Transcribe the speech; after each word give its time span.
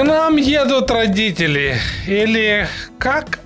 К 0.00 0.02
нам 0.02 0.36
едут 0.36 0.90
родители. 0.90 1.76
Или 2.06 2.66
как 2.98 3.40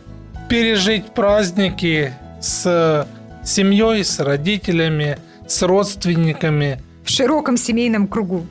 пережить 0.49 1.06
праздники 1.06 2.15
с 2.40 3.08
семьей, 3.42 4.04
с 4.04 4.21
родителями, 4.21 5.19
с 5.48 5.62
родственниками. 5.62 6.81
В 7.03 7.10
широком 7.10 7.56
семейном 7.56 8.06
кругу. 8.06 8.46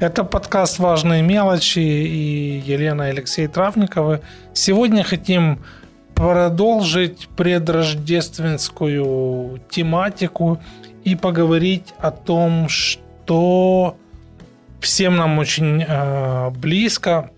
Это 0.00 0.22
подкаст 0.22 0.78
«Важные 0.78 1.22
мелочи» 1.22 1.78
и 1.78 2.62
Елена 2.62 3.04
и 3.04 3.10
Алексей 3.12 3.46
Травниковы. 3.46 4.20
Сегодня 4.52 5.02
хотим 5.02 5.64
продолжить 6.14 7.26
предрождественскую 7.38 9.62
тематику 9.70 10.60
и 11.04 11.14
поговорить 11.14 11.94
о 12.00 12.10
том, 12.10 12.68
что 12.68 13.96
всем 14.80 15.16
нам 15.16 15.38
очень 15.38 15.82
э, 15.88 16.50
близко. 16.50 17.30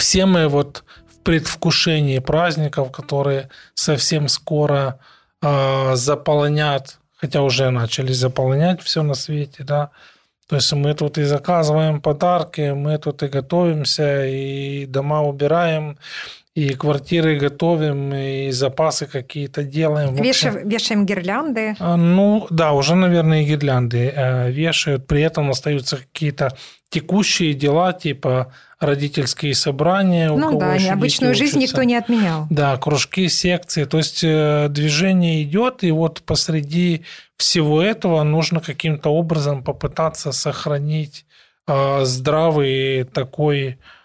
Все 0.00 0.24
мы 0.24 0.48
вот 0.48 0.82
в 1.14 1.18
предвкушении 1.22 2.20
праздников, 2.20 2.90
которые 2.90 3.50
совсем 3.74 4.28
скоро 4.28 4.98
э, 5.42 5.94
заполонят, 5.94 6.98
хотя 7.16 7.42
уже 7.42 7.68
начали 7.68 8.14
заполонять 8.14 8.80
все 8.80 9.02
на 9.02 9.12
свете, 9.12 9.62
да. 9.62 9.90
То 10.48 10.56
есть 10.56 10.72
мы 10.72 10.94
тут 10.94 11.18
и 11.18 11.24
заказываем 11.24 12.00
подарки, 12.00 12.72
мы 12.72 12.96
тут 12.96 13.22
и 13.22 13.28
готовимся, 13.28 14.24
и 14.24 14.86
дома 14.86 15.20
убираем, 15.20 15.98
и 16.60 16.74
квартиры 16.74 17.36
готовим, 17.36 18.14
и 18.14 18.50
запасы 18.50 19.06
какие-то 19.06 19.62
делаем. 19.62 20.14
Вешаем, 20.14 20.68
вешаем 20.68 21.06
гирлянды. 21.06 21.74
А, 21.78 21.96
ну, 21.96 22.46
да, 22.50 22.72
уже, 22.72 22.94
наверное, 22.94 23.44
гирлянды 23.44 24.12
э, 24.14 24.50
вешают. 24.50 25.06
При 25.06 25.22
этом 25.22 25.48
остаются 25.48 25.96
какие-то 25.96 26.54
текущие 26.90 27.54
дела, 27.54 27.94
типа 27.94 28.52
родительские 28.78 29.54
собрания. 29.54 30.30
Ну 30.30 30.58
да, 30.58 30.76
необычную 30.76 31.34
жизнь 31.34 31.56
учатся. 31.56 31.78
никто 31.78 31.82
не 31.82 31.96
отменял. 31.96 32.46
Да, 32.50 32.76
кружки, 32.76 33.28
секции. 33.28 33.84
То 33.84 33.96
есть 33.96 34.22
э, 34.22 34.66
движение 34.68 35.42
идет, 35.42 35.82
и 35.82 35.90
вот 35.90 36.20
посреди 36.26 37.04
всего 37.38 37.80
этого 37.80 38.22
нужно 38.22 38.60
каким-то 38.60 39.08
образом 39.08 39.64
попытаться 39.64 40.30
сохранить 40.32 41.24
э, 41.66 42.04
здравый 42.04 43.04
такой 43.04 43.78
а, 43.78 43.99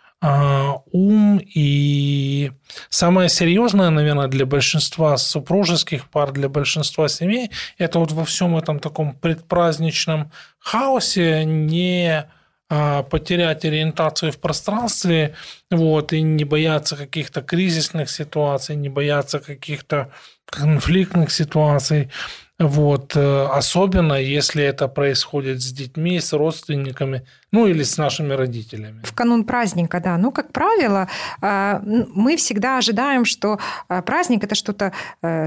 ум 0.92 1.40
и 1.44 2.52
самое 2.90 3.30
серьезное, 3.30 3.90
наверное, 3.90 4.28
для 4.28 4.46
большинства 4.46 5.18
супружеских 5.18 6.10
пар, 6.10 6.32
для 6.32 6.50
большинства 6.50 7.08
семей, 7.08 7.52
это 7.78 8.00
вот 8.00 8.12
во 8.12 8.26
всем 8.26 8.58
этом 8.58 8.80
таком 8.80 9.14
предпраздничном 9.14 10.32
хаосе 10.60 11.46
не 11.46 12.26
а, 12.68 13.04
потерять 13.04 13.64
ориентацию 13.64 14.32
в 14.32 14.40
пространстве, 14.40 15.36
вот, 15.70 16.14
и 16.14 16.22
не 16.22 16.46
бояться 16.46 16.96
каких-то 16.96 17.44
кризисных 17.44 18.10
ситуаций, 18.10 18.76
не 18.76 18.90
бояться 18.90 19.40
каких-то 19.40 20.10
конфликтных 20.46 21.32
ситуаций, 21.32 22.10
вот, 22.58 23.16
э, 23.16 23.48
особенно 23.52 24.14
если 24.14 24.64
это 24.64 24.88
происходит 24.88 25.62
с 25.62 25.72
детьми, 25.72 26.20
с 26.20 26.34
родственниками, 26.34 27.28
ну 27.56 27.68
или 27.68 27.84
с 27.84 27.98
нашими 27.98 28.34
родителями. 28.34 29.02
В 29.04 29.14
канун 29.14 29.44
праздника, 29.44 30.00
да. 30.00 30.18
Ну, 30.18 30.32
как 30.32 30.52
правило, 30.52 31.08
э, 31.42 31.80
мы 32.14 32.36
всегда 32.36 32.78
ожидаем, 32.78 33.26
что 33.26 33.60
э, 33.90 34.02
праздник 34.02 34.44
это 34.44 34.56
что-то 34.56 34.92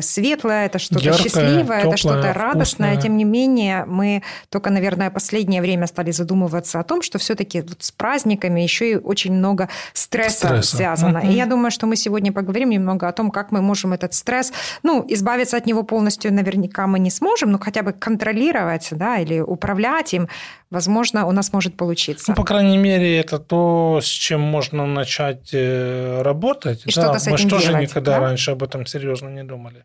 светлое, 0.01 0.67
это 0.67 0.79
что-то 0.79 1.05
Яркое, 1.05 1.23
счастливое, 1.23 1.63
теплое, 1.63 1.79
это 1.79 1.97
что-то 1.97 2.33
радостное. 2.33 2.89
Вкусное. 2.89 3.03
Тем 3.03 3.17
не 3.17 3.25
менее, 3.25 3.85
мы 3.85 4.23
только, 4.49 4.71
наверное, 4.71 5.11
последнее 5.11 5.61
время 5.61 5.87
стали 5.87 6.11
задумываться 6.11 6.81
о 6.81 6.85
том, 6.85 7.03
что 7.03 7.19
все-таки 7.19 7.65
с 7.79 7.91
праздниками 7.91 8.61
еще 8.61 8.93
и 8.93 8.97
очень 8.97 9.33
много 9.33 9.69
стресса, 9.93 10.49
стресса. 10.49 10.77
связано. 10.77 11.21
Угу. 11.21 11.29
И 11.29 11.33
я 11.33 11.47
думаю, 11.47 11.71
что 11.71 11.87
мы 11.87 11.97
сегодня 11.97 12.33
поговорим 12.33 12.71
немного 12.71 13.09
о 13.09 13.13
том, 13.13 13.31
как 13.31 13.53
мы 13.53 13.61
можем 13.61 13.93
этот 13.93 14.15
стресс, 14.15 14.53
ну, 14.83 15.05
избавиться 15.09 15.57
от 15.57 15.67
него 15.67 15.83
полностью 15.83 16.33
наверняка 16.33 16.87
мы 16.87 16.99
не 16.99 17.11
сможем, 17.11 17.53
но 17.53 17.59
хотя 17.59 17.83
бы 17.83 17.93
контролировать 17.93 18.89
да, 18.93 19.19
или 19.19 19.41
управлять 19.41 20.15
им, 20.15 20.29
возможно, 20.71 21.27
у 21.27 21.33
нас 21.33 21.53
может 21.53 21.77
получиться. 21.77 22.27
Ну, 22.29 22.35
по 22.35 22.45
крайней 22.45 22.79
мере, 22.79 23.19
это 23.19 23.39
то, 23.39 24.01
с 24.03 24.07
чем 24.07 24.41
можно 24.41 24.87
начать 24.87 25.51
э, 25.53 26.23
работать. 26.23 26.83
И 26.85 26.87
да, 26.87 26.91
что-то 26.91 27.19
с 27.19 27.23
этим 27.23 27.33
мы 27.33 27.39
же 27.39 27.49
тоже 27.49 27.67
делать, 27.69 27.83
никогда 27.83 28.13
да? 28.13 28.21
раньше 28.21 28.51
об 28.51 28.63
этом 28.63 28.87
серьезно 28.87 29.29
не 29.29 29.45
думали. 29.45 29.85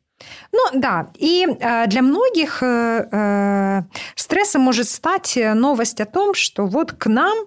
Ну 0.52 0.80
да, 0.80 1.12
и 1.18 1.46
э, 1.48 1.88
для 1.88 2.02
многих 2.02 2.62
э, 2.64 3.84
стрессом 4.16 4.62
может 4.62 4.90
стать 4.90 5.38
новость 5.56 6.02
о 6.02 6.06
том, 6.06 6.34
что 6.34 6.66
вот 6.66 6.92
к 6.92 7.08
нам 7.08 7.38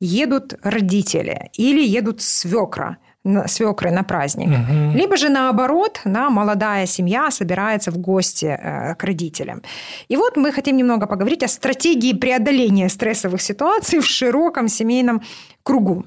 едут 0.00 0.54
родители 0.62 1.50
или 1.54 1.84
едут 1.84 2.22
свекра 2.22 2.98
свекры 3.46 3.90
на 3.90 4.02
праздник. 4.02 4.48
Угу. 4.48 4.98
Либо 4.98 5.16
же 5.16 5.28
наоборот, 5.28 6.00
да, 6.04 6.30
молодая 6.30 6.86
семья 6.86 7.30
собирается 7.30 7.90
в 7.90 7.98
гости 7.98 8.46
э, 8.46 8.94
к 8.94 9.04
родителям. 9.04 9.62
И 10.08 10.16
вот 10.16 10.36
мы 10.36 10.52
хотим 10.52 10.76
немного 10.76 11.06
поговорить 11.06 11.42
о 11.42 11.48
стратегии 11.48 12.12
преодоления 12.12 12.88
стрессовых 12.88 13.40
ситуаций 13.40 14.00
в 14.00 14.06
широком 14.06 14.68
семейном 14.68 15.22
кругу. 15.62 16.04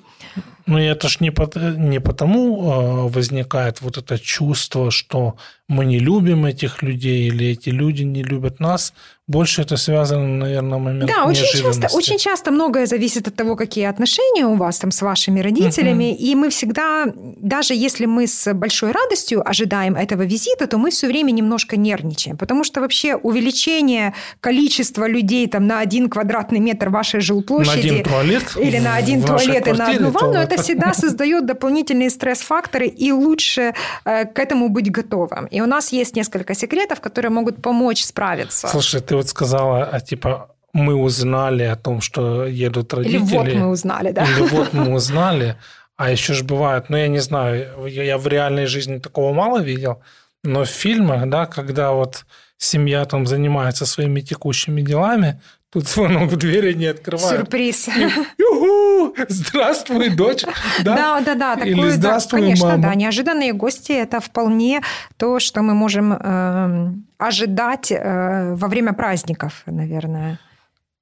Ну, 0.67 0.77
это 0.77 1.07
ж 1.07 1.21
не, 1.21 1.31
не 1.77 1.99
потому 1.99 2.37
э, 2.37 3.09
возникает 3.09 3.81
вот 3.81 3.97
это 3.97 4.19
чувство, 4.19 4.91
что 4.91 5.35
мы 5.67 5.85
не 5.85 5.99
любим 5.99 6.45
этих 6.45 6.83
людей 6.83 7.27
или 7.29 7.47
эти 7.47 7.69
люди 7.69 8.03
не 8.03 8.21
любят 8.21 8.59
нас. 8.59 8.93
Больше 9.27 9.61
это 9.61 9.75
связано, 9.75 10.25
наверное, 10.25 10.79
момент 10.79 11.11
Да, 11.13 11.25
очень 11.25 11.45
часто, 11.61 11.87
очень 11.91 12.17
часто 12.17 12.49
многое 12.49 12.85
зависит 12.85 13.27
от 13.27 13.35
того, 13.35 13.57
какие 13.57 13.83
отношения 13.85 14.45
у 14.45 14.55
вас 14.55 14.79
там 14.79 14.91
с 14.91 15.01
вашими 15.01 15.41
родителями. 15.41 16.05
Uh-huh. 16.05 16.31
И 16.31 16.35
мы 16.35 16.49
всегда, 16.49 17.07
даже 17.13 17.73
если 17.73 18.05
мы 18.05 18.27
с 18.27 18.53
большой 18.53 18.91
радостью 18.91 19.43
ожидаем 19.45 19.97
этого 19.97 20.21
визита, 20.21 20.65
то 20.65 20.77
мы 20.77 20.91
все 20.91 21.07
время 21.07 21.31
немножко 21.31 21.75
нервничаем. 21.75 22.37
Потому 22.37 22.63
что 22.63 22.79
вообще 22.79 23.15
увеличение 23.15 24.13
количества 24.39 25.05
людей 25.09 25.45
там, 25.47 25.67
на 25.67 25.79
один 25.79 26.09
квадратный 26.09 26.59
метр 26.59 26.87
вашей 26.87 27.19
жилплощади... 27.19 27.87
На 27.89 27.93
один 27.95 28.03
туалет? 28.05 28.43
Или 28.55 28.77
на 28.79 28.95
один 28.95 29.23
туалет 29.23 29.67
и 29.67 29.73
на 29.73 29.89
одну 29.89 30.11
ванну, 30.11 30.39
это 30.39 30.61
всегда 30.61 30.93
создает 30.93 31.45
дополнительные 31.45 32.09
стресс-факторы, 32.09 32.87
и 32.87 33.11
лучше 33.11 33.73
э, 34.05 34.23
к 34.23 34.39
этому 34.39 34.69
быть 34.69 34.89
готовым. 34.89 35.47
И 35.47 35.59
у 35.59 35.65
нас 35.65 35.91
есть 35.91 36.15
несколько 36.15 36.53
секретов, 36.53 37.01
которые 37.01 37.31
могут 37.31 37.61
помочь 37.61 38.05
справиться. 38.05 38.69
Слушай, 38.69 39.01
ты 39.01 39.16
вот 39.17 39.29
сказала, 39.29 39.83
а 39.83 39.99
типа 39.99 40.55
мы 40.73 40.95
узнали 40.95 41.63
о 41.63 41.75
том, 41.75 42.01
что 42.01 42.45
едут 42.45 42.93
родители. 42.93 43.17
Или 43.17 43.35
вот 43.35 43.53
мы 43.53 43.67
узнали, 43.67 44.11
да. 44.11 44.23
Или 44.23 44.41
вот 44.41 44.73
мы 44.73 44.93
узнали. 44.93 45.55
А 45.95 46.11
еще 46.11 46.33
же 46.33 46.43
бывает, 46.43 46.89
ну 46.89 46.97
я 46.97 47.07
не 47.07 47.19
знаю, 47.19 47.87
я 47.87 48.17
в 48.17 48.27
реальной 48.27 48.67
жизни 48.67 48.99
такого 48.99 49.33
мало 49.33 49.59
видел, 49.59 50.01
но 50.43 50.63
в 50.63 50.69
фильмах, 50.69 51.27
да, 51.27 51.47
когда 51.47 51.91
вот 51.91 52.25
семья 52.57 53.05
там 53.05 53.25
занимается 53.25 53.85
своими 53.85 54.21
текущими 54.21 54.81
делами, 54.81 55.41
Тут 55.69 55.85
звонок 55.87 56.31
в 56.31 56.37
двери 56.37 56.73
не 56.73 56.85
открывают. 56.85 57.41
Сюрприз. 57.41 57.89
Юху! 58.37 59.13
Здравствуй, 59.27 60.09
дочь. 60.09 60.43
Да, 60.81 60.95
да, 60.95 61.21
да. 61.21 61.35
да 61.35 61.55
такое, 61.55 61.71
Или 61.71 61.89
здравствуй, 61.89 62.39
да, 62.39 62.45
конечно, 62.45 62.67
мама. 62.69 62.83
да. 62.83 62.95
Неожиданные 62.95 63.51
гости– 63.51 63.91
это 63.93 64.21
вполне 64.21 64.81
то, 65.17 65.39
что 65.39 65.61
мы 65.61 65.73
можем 65.73 66.13
э, 66.13 66.91
ожидать 67.17 67.91
э, 67.91 68.53
во 68.55 68.67
время 68.69 68.93
праздников, 68.93 69.63
наверное. 69.65 70.39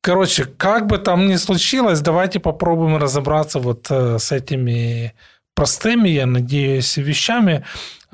Короче, 0.01 0.45
как 0.45 0.87
бы 0.87 0.97
там 0.97 1.27
ни 1.27 1.35
случилось, 1.35 2.01
давайте 2.01 2.39
попробуем 2.39 2.97
разобраться 2.97 3.59
вот 3.59 3.87
э, 3.89 4.17
с 4.17 4.31
этими 4.31 5.13
простыми, 5.55 6.09
я 6.09 6.25
надеюсь, 6.25 6.97
вещами. 6.97 7.63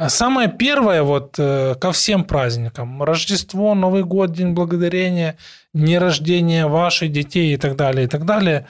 А 0.02 0.10
самое 0.10 0.50
первое 0.50 1.04
вот 1.04 1.36
э, 1.38 1.76
ко 1.80 1.92
всем 1.92 2.24
праздникам. 2.24 3.04
Рождество, 3.04 3.76
Новый 3.76 4.04
год, 4.04 4.32
День 4.34 4.54
Благодарения, 4.54 5.38
дни 5.76 5.96
рождения 6.00 6.66
ваших 6.66 7.12
детей 7.12 7.54
и 7.54 7.58
так 7.58 7.76
далее, 7.76 8.06
и 8.06 8.08
так 8.08 8.26
далее. 8.26 8.66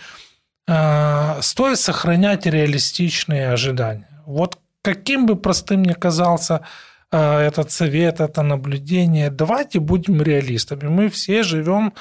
Э, 0.68 1.42
стоит 1.42 1.80
сохранять 1.80 2.46
реалистичные 2.46 3.54
ожидания. 3.54 4.10
Вот 4.26 4.58
каким 4.82 5.26
бы 5.26 5.38
простым 5.38 5.84
ни 5.84 5.94
казался 5.94 6.66
э, 7.14 7.38
этот 7.48 7.72
совет, 7.72 8.20
это 8.20 8.42
наблюдение, 8.42 9.30
давайте 9.30 9.80
будем 9.80 10.22
реалистами. 10.22 10.90
Мы 10.90 11.08
все 11.08 11.44
живем 11.44 11.94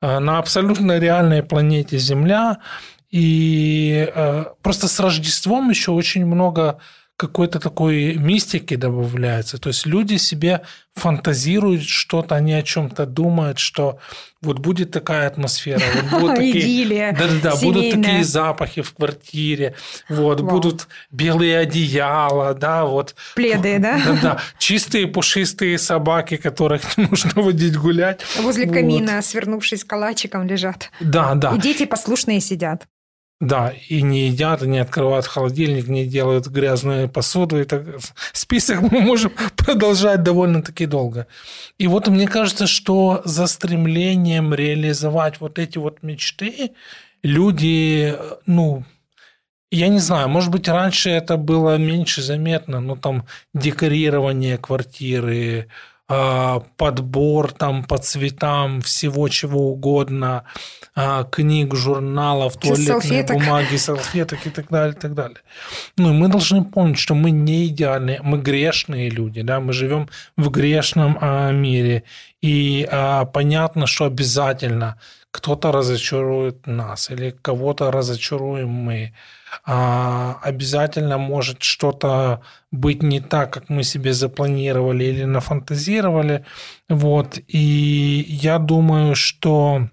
на 0.00 0.38
абсолютно 0.38 0.98
реальной 0.98 1.42
планете 1.42 1.98
Земля, 1.98 2.56
и 3.10 4.08
просто 4.62 4.88
с 4.88 4.98
Рождеством 5.00 5.68
еще 5.68 5.90
очень 5.90 6.24
много 6.24 6.78
какой-то 7.18 7.58
такой 7.58 8.14
мистики 8.14 8.76
добавляется. 8.76 9.58
То 9.58 9.70
есть 9.70 9.86
люди 9.86 10.18
себе 10.18 10.60
фантазируют 10.94 11.82
что-то, 11.82 12.36
они 12.36 12.52
о 12.52 12.62
чем-то 12.62 13.06
думают, 13.06 13.58
что 13.58 13.98
вот 14.40 14.60
будет 14.60 14.92
такая 14.92 15.26
атмосфера, 15.26 15.82
вот 15.94 16.20
будут 16.20 16.36
такие, 16.36 17.12
да, 17.12 17.26
да, 17.26 17.40
да, 17.42 17.56
будут 17.56 17.90
такие 17.90 18.22
запахи 18.22 18.82
в 18.82 18.94
квартире, 18.94 19.74
вот 20.08 20.40
Вау. 20.40 20.50
будут 20.50 20.86
белые 21.10 21.58
одеяла, 21.58 22.54
да, 22.54 22.84
вот 22.84 23.16
пледы, 23.34 23.80
да, 23.80 24.00
да, 24.04 24.18
да, 24.22 24.40
чистые 24.58 25.08
пушистые 25.08 25.76
собаки, 25.78 26.36
которых 26.36 26.82
не 26.96 27.06
нужно 27.06 27.42
водить 27.42 27.76
гулять 27.76 28.20
возле 28.40 28.66
вот. 28.66 28.74
камина, 28.74 29.20
свернувшись 29.22 29.82
калачиком, 29.82 30.46
лежат. 30.46 30.92
Да, 31.00 31.34
да. 31.34 31.56
И 31.56 31.58
дети 31.58 31.84
послушные 31.84 32.40
сидят. 32.40 32.86
Да, 33.40 33.72
и 33.88 34.02
не 34.02 34.28
едят, 34.28 34.62
не 34.62 34.78
открывают 34.78 35.24
холодильник, 35.26 35.86
не 35.86 36.04
делают 36.06 36.48
грязную 36.48 37.08
посуду. 37.08 37.60
И 37.60 37.64
так... 37.64 37.84
Список 38.32 38.80
мы 38.80 39.00
можем 39.00 39.32
продолжать 39.56 40.24
довольно-таки 40.24 40.86
долго. 40.86 41.28
И 41.78 41.86
вот 41.86 42.08
мне 42.08 42.26
кажется, 42.26 42.66
что 42.66 43.22
за 43.24 43.46
стремлением 43.46 44.52
реализовать 44.52 45.40
вот 45.40 45.60
эти 45.60 45.78
вот 45.78 46.02
мечты 46.02 46.72
люди, 47.22 48.16
ну, 48.46 48.84
я 49.70 49.88
не 49.88 50.00
знаю, 50.00 50.28
может 50.28 50.50
быть, 50.50 50.66
раньше 50.66 51.10
это 51.10 51.36
было 51.36 51.76
меньше 51.76 52.22
заметно, 52.22 52.80
но 52.80 52.96
там 52.96 53.26
декорирование 53.54 54.58
квартиры, 54.58 55.68
подбор 56.08 57.52
там 57.52 57.84
по 57.84 57.98
цветам 57.98 58.80
всего 58.80 59.28
чего 59.28 59.70
угодно, 59.72 60.44
а, 60.94 61.24
книг, 61.24 61.74
журналов, 61.74 62.56
туалетной 62.56 63.22
бумаги, 63.24 63.76
салфеток 63.76 64.46
и 64.46 64.50
так 64.50 64.68
далее, 64.70 64.94
и 64.94 64.98
так 64.98 65.14
далее. 65.14 65.38
Ну, 65.98 66.10
и 66.10 66.16
мы 66.16 66.28
должны 66.28 66.64
помнить, 66.64 66.98
что 66.98 67.14
мы 67.14 67.30
не 67.30 67.66
идеальные, 67.66 68.20
мы 68.22 68.38
грешные 68.38 69.10
люди, 69.10 69.42
да, 69.42 69.60
мы 69.60 69.74
живем 69.74 70.08
в 70.36 70.48
грешном 70.48 71.18
а, 71.20 71.52
мире, 71.52 72.04
и 72.40 72.88
понятно, 73.32 73.86
что 73.86 74.06
обязательно 74.06 74.98
кто-то 75.30 75.72
разочарует 75.72 76.66
нас 76.66 77.10
или 77.10 77.30
кого-то 77.30 77.90
разочаруем 77.90 78.68
мы. 78.68 79.12
а, 79.12 79.37
обязательно 79.64 81.18
может 81.18 81.62
что-то 81.62 82.42
быть 82.70 83.02
не 83.02 83.20
так, 83.20 83.52
как 83.52 83.68
мы 83.68 83.82
себе 83.82 84.12
запланировали 84.12 85.04
или 85.04 85.24
нафантазировали. 85.24 86.44
Вот. 86.88 87.38
И 87.48 88.26
я 88.28 88.58
думаю, 88.58 89.14
что 89.14 89.88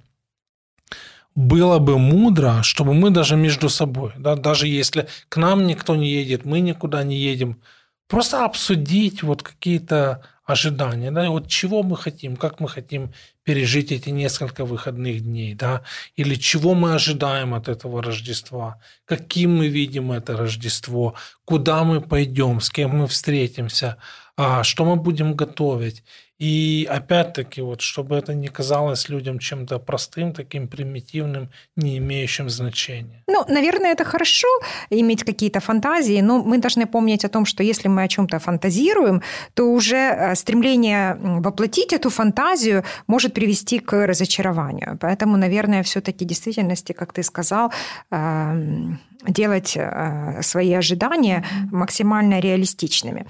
было 1.36 1.80
бы 1.80 2.00
мудро, 2.00 2.64
чтобы 2.64 2.94
мы 2.94 3.10
даже 3.10 3.36
между 3.36 3.70
собой, 3.70 4.14
да, 4.18 4.36
даже 4.36 4.68
если 4.68 5.08
к 5.28 5.38
нам 5.38 5.68
никто 5.68 5.96
не 5.96 6.10
едет, 6.10 6.46
мы 6.46 6.62
никуда 6.62 7.04
не 7.04 7.18
едем, 7.18 7.62
просто 8.08 8.46
обсудить 8.46 9.22
вот 9.22 9.44
какие-то 9.44 10.24
ожидания, 10.46 11.12
да, 11.12 11.30
вот 11.30 11.48
чего 11.48 11.84
мы 11.84 11.98
хотим, 11.98 12.36
как 12.36 12.60
мы 12.60 12.70
хотим 12.70 13.12
пережить 13.44 13.92
эти 13.92 14.10
несколько 14.10 14.64
выходных 14.64 15.22
дней, 15.22 15.56
да, 15.56 15.82
или 16.16 16.36
чего 16.36 16.76
мы 16.76 16.94
ожидаем 16.94 17.54
от 17.54 17.68
этого 17.68 18.02
Рождества, 18.02 18.80
каким 19.06 19.58
мы 19.58 19.68
видим 19.68 20.12
это 20.12 20.38
Рождество, 20.38 21.16
куда 21.46 21.84
мы 21.84 22.00
пойдем, 22.02 22.62
с 22.62 22.70
кем 22.70 22.92
мы 22.92 23.08
встретимся, 23.08 23.98
а, 24.38 24.64
что 24.64 24.86
мы 24.86 24.96
будем 24.96 25.34
готовить. 25.34 26.04
И 26.38 26.86
опять-таки, 26.92 27.62
вот, 27.62 27.80
чтобы 27.80 28.18
это 28.18 28.34
не 28.34 28.50
казалось 28.50 29.10
людям 29.10 29.40
чем-то 29.40 29.80
простым, 29.80 30.34
таким 30.34 30.68
примитивным, 30.68 31.50
не 31.78 31.98
имеющим 31.98 32.50
значения. 32.50 33.24
Ну, 33.28 33.46
наверное, 33.48 33.94
это 33.94 34.04
хорошо 34.04 34.48
иметь 34.90 35.24
какие-то 35.24 35.62
фантазии, 35.62 36.22
но 36.22 36.44
мы 36.44 36.58
должны 36.58 36.86
помнить 36.86 37.24
о 37.24 37.30
том, 37.30 37.46
что 37.46 37.64
если 37.64 37.88
мы 37.88 38.04
о 38.04 38.08
чем-то 38.10 38.40
фантазируем, 38.40 39.22
то 39.54 39.64
уже 39.72 39.96
э, 39.96 40.36
стремление 40.36 41.18
воплотить 41.22 41.94
эту 41.94 42.10
фантазию 42.10 42.84
может 43.08 43.34
привести 43.34 43.80
к 43.80 44.06
разочарованию. 44.06 44.98
Поэтому, 45.00 45.38
наверное, 45.38 45.84
все-таки 45.84 46.26
в 46.26 46.28
действительности, 46.28 46.92
как 46.92 47.14
ты 47.14 47.24
сказал, 47.24 47.72
эм, 48.12 49.00
делать 49.28 49.74
э, 49.76 50.42
свои 50.42 50.74
ожидания 50.74 51.46
максимально 51.72 52.40
реалистичными. 52.40 53.26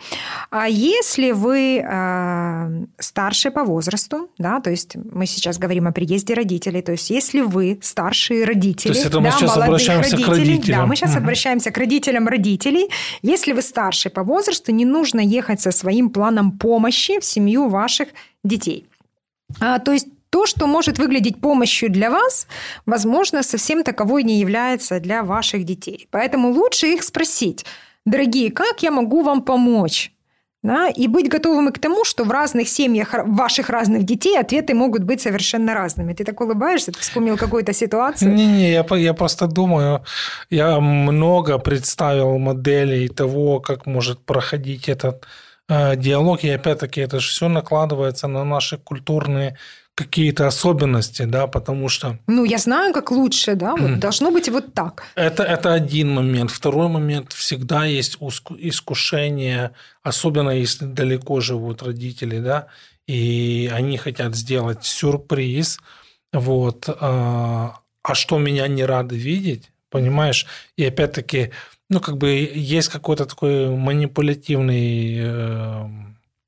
А 0.49 0.67
если 0.67 1.31
вы 1.31 1.79
э, 1.79 2.85
старше 2.99 3.51
по 3.51 3.63
возрасту, 3.63 4.29
да, 4.37 4.59
то 4.59 4.69
есть 4.69 4.95
мы 4.95 5.25
сейчас 5.25 5.57
говорим 5.57 5.87
о 5.87 5.91
приезде 5.91 6.33
родителей, 6.33 6.81
то 6.81 6.91
есть 6.91 7.09
если 7.09 7.41
вы 7.41 7.79
старшие 7.81 8.45
родители, 8.45 8.91
то 8.91 8.97
есть 8.97 9.07
это 9.07 9.19
мы 9.19 9.29
да, 9.29 9.37
сейчас 9.37 9.57
обращаемся 9.57 10.11
родителей, 10.11 10.25
к 10.25 10.37
родителям. 10.37 10.79
Да, 10.81 10.85
мы 10.85 10.95
сейчас 10.95 11.11
угу. 11.11 11.19
обращаемся 11.19 11.71
к 11.71 11.77
родителям 11.77 12.27
родителей. 12.27 12.89
Если 13.21 13.53
вы 13.53 13.61
старше 13.61 14.09
по 14.09 14.23
возрасту, 14.23 14.71
не 14.71 14.85
нужно 14.85 15.19
ехать 15.19 15.61
со 15.61 15.71
своим 15.71 16.09
планом 16.09 16.57
помощи 16.57 17.19
в 17.19 17.25
семью 17.25 17.67
ваших 17.69 18.09
детей. 18.43 18.87
А, 19.59 19.79
то 19.79 19.91
есть 19.91 20.07
то, 20.35 20.45
что 20.45 20.67
может 20.67 20.99
выглядеть 20.99 21.39
помощью 21.39 21.89
для 21.89 22.09
вас, 22.09 22.47
возможно, 22.85 23.41
совсем 23.41 23.83
таковой 23.83 24.23
не 24.23 24.41
является 24.41 24.99
для 24.99 25.23
ваших 25.23 25.63
детей. 25.63 26.09
Поэтому 26.11 26.49
лучше 26.49 26.87
их 26.87 27.03
спросить, 27.03 27.65
дорогие, 28.05 28.51
как 28.51 28.83
я 28.83 28.91
могу 28.91 29.23
вам 29.23 29.41
помочь? 29.41 30.11
Да, 30.61 30.89
и 30.89 31.07
быть 31.07 31.29
готовым 31.29 31.71
к 31.71 31.79
тому, 31.79 32.03
что 32.03 32.25
в 32.25 32.31
разных 32.31 32.67
семьях 32.67 33.13
ваших 33.13 33.69
разных 33.69 34.03
детей 34.03 34.37
ответы 34.37 34.73
могут 34.73 35.03
быть 35.03 35.21
совершенно 35.21 35.73
разными. 35.73 36.13
Ты 36.13 36.25
так 36.25 36.41
улыбаешься, 36.41 36.91
ты 36.91 36.99
вспомнил 36.99 37.37
какую-то 37.37 37.71
ситуацию? 37.71 38.33
Не-не, 38.33 38.71
я, 38.71 38.85
я 38.97 39.13
просто 39.13 39.47
думаю, 39.47 40.03
я 40.49 40.79
много 40.81 41.59
представил 41.59 42.37
моделей 42.39 43.07
того, 43.07 43.61
как 43.61 43.85
может 43.85 44.19
проходить 44.25 44.89
этот 44.89 45.25
э, 45.69 45.95
диалог, 45.95 46.43
и 46.43 46.49
опять-таки 46.49 46.99
это 46.99 47.19
же 47.19 47.29
все 47.29 47.47
накладывается 47.47 48.27
на 48.27 48.43
наши 48.43 48.77
культурные 48.77 49.55
какие-то 49.95 50.45
особенности, 50.45 51.23
да, 51.23 51.47
потому 51.47 51.87
что... 51.87 52.19
Ну, 52.27 52.43
я 52.43 52.57
знаю, 52.57 52.93
как 52.93 53.11
лучше, 53.11 53.55
да, 53.55 53.75
вот 53.75 53.99
должно 53.99 54.29
быть 54.29 54.49
вот 54.49 54.73
так. 54.73 55.03
Это, 55.15 55.43
это 55.43 55.73
один 55.73 56.13
момент. 56.13 56.51
Второй 56.51 56.89
момент, 56.89 57.31
всегда 57.31 57.85
есть 57.85 58.17
искушение, 58.59 59.71
особенно 60.03 60.49
если 60.49 60.85
далеко 60.85 61.39
живут 61.39 61.81
родители, 61.81 62.39
да, 62.39 62.67
и 63.07 63.71
они 63.73 63.97
хотят 63.97 64.35
сделать 64.35 64.83
сюрприз, 64.83 65.79
вот, 66.33 66.89
а, 66.89 67.79
а 68.03 68.15
что 68.15 68.37
меня 68.37 68.67
не 68.67 68.83
рады 68.83 69.15
видеть, 69.15 69.71
понимаешь? 69.89 70.45
И 70.75 70.83
опять-таки, 70.83 71.51
ну, 71.89 72.01
как 72.01 72.17
бы 72.17 72.31
есть 72.53 72.89
какой-то 72.89 73.25
такой 73.25 73.69
манипулятивный 73.69 75.19
э, 75.19 75.87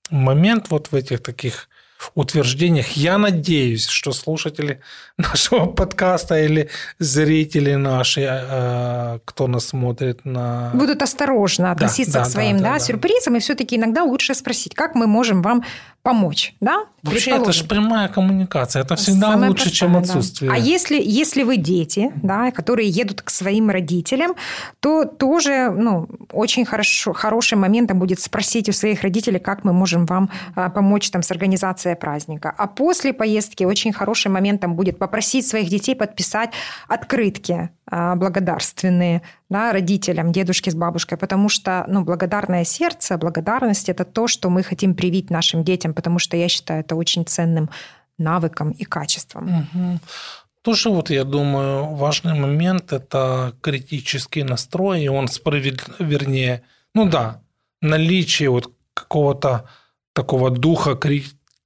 момент 0.09 0.69
вот 0.69 0.91
в 0.91 0.95
этих 0.95 1.23
таких 1.23 1.69
утверждениях. 2.15 2.89
Я 2.91 3.17
надеюсь, 3.17 3.87
что 3.87 4.11
слушатели 4.11 4.81
нашего 5.17 5.65
подкаста 5.65 6.39
или 6.39 6.69
зрители 6.99 7.75
наши, 7.75 8.21
э, 8.21 9.19
кто 9.25 9.47
нас 9.47 9.67
смотрит 9.67 10.25
на... 10.25 10.71
Будут 10.73 11.01
осторожно 11.01 11.71
относиться 11.71 12.13
да, 12.13 12.19
да, 12.19 12.25
к 12.25 12.31
своим 12.31 12.57
да, 12.57 12.63
да, 12.63 12.73
да, 12.73 12.79
сюрпризам, 12.79 13.35
и 13.35 13.39
все-таки 13.39 13.75
иногда 13.75 14.03
лучше 14.03 14.33
спросить, 14.33 14.73
как 14.75 14.95
мы 14.95 15.07
можем 15.07 15.41
вам 15.41 15.63
помочь, 16.07 16.55
да? 16.61 16.85
Вообще 17.03 17.31
это 17.31 17.51
же 17.51 17.65
прямая 17.65 18.07
коммуникация, 18.07 18.81
это 18.81 18.95
всегда 18.95 19.33
Самое 19.33 19.49
лучше, 19.49 19.65
простая, 19.65 19.89
чем 19.89 19.97
отсутствие. 19.97 20.51
Да. 20.51 20.55
А 20.55 20.59
если, 20.59 21.01
если 21.03 21.43
вы 21.43 21.57
дети, 21.57 22.11
да, 22.23 22.51
которые 22.51 22.89
едут 22.89 23.21
к 23.21 23.29
своим 23.29 23.69
родителям, 23.69 24.35
то 24.79 25.03
тоже 25.03 25.69
ну, 25.69 26.07
очень 26.31 26.63
хорошо, 26.63 27.11
хорошим 27.11 27.59
моментом 27.59 27.99
будет 27.99 28.21
спросить 28.21 28.69
у 28.69 28.71
своих 28.71 29.01
родителей, 29.01 29.39
как 29.39 29.65
мы 29.65 29.73
можем 29.73 30.05
вам 30.05 30.29
а, 30.55 30.69
помочь 30.69 31.09
там, 31.09 31.23
с 31.23 31.31
организацией 31.31 31.86
праздника. 31.95 32.53
А 32.57 32.67
после 32.67 33.13
поездки 33.13 33.63
очень 33.63 33.93
хорошим 33.93 34.33
моментом 34.33 34.75
будет 34.75 34.97
попросить 34.97 35.47
своих 35.47 35.69
детей 35.69 35.95
подписать 35.95 36.51
открытки 36.87 37.69
а, 37.89 38.15
благодарственные 38.15 39.21
да, 39.49 39.71
родителям, 39.71 40.31
дедушке 40.31 40.71
с 40.71 40.75
бабушкой, 40.75 41.17
потому 41.17 41.49
что 41.49 41.85
ну, 41.87 42.03
благодарное 42.03 42.63
сердце, 42.63 43.17
благодарность– 43.17 43.89
это 43.89 44.05
то, 44.05 44.27
что 44.27 44.49
мы 44.49 44.63
хотим 44.63 44.95
привить 44.95 45.29
нашим 45.29 45.63
детям, 45.63 45.93
потому 45.93 46.19
что 46.19 46.37
я 46.37 46.47
считаю 46.47 46.81
это 46.81 46.95
очень 46.95 47.25
ценным 47.25 47.69
навыком 48.17 48.71
и 48.71 48.83
качеством. 48.83 49.67
Угу. 49.73 49.99
Тоже 50.61 50.89
вот, 50.89 51.09
я 51.09 51.23
думаю, 51.23 51.95
важный 51.95 52.33
момент– 52.33 52.91
это 52.91 53.53
критический 53.61 54.43
настрой, 54.43 55.03
и 55.03 55.07
он 55.07 55.29
справедлив, 55.29 55.95
вернее, 55.99 56.63
ну 56.93 57.07
да, 57.07 57.41
наличие 57.81 58.49
вот 58.49 58.73
какого-то 58.93 59.69
такого 60.13 60.49
духа 60.49 60.95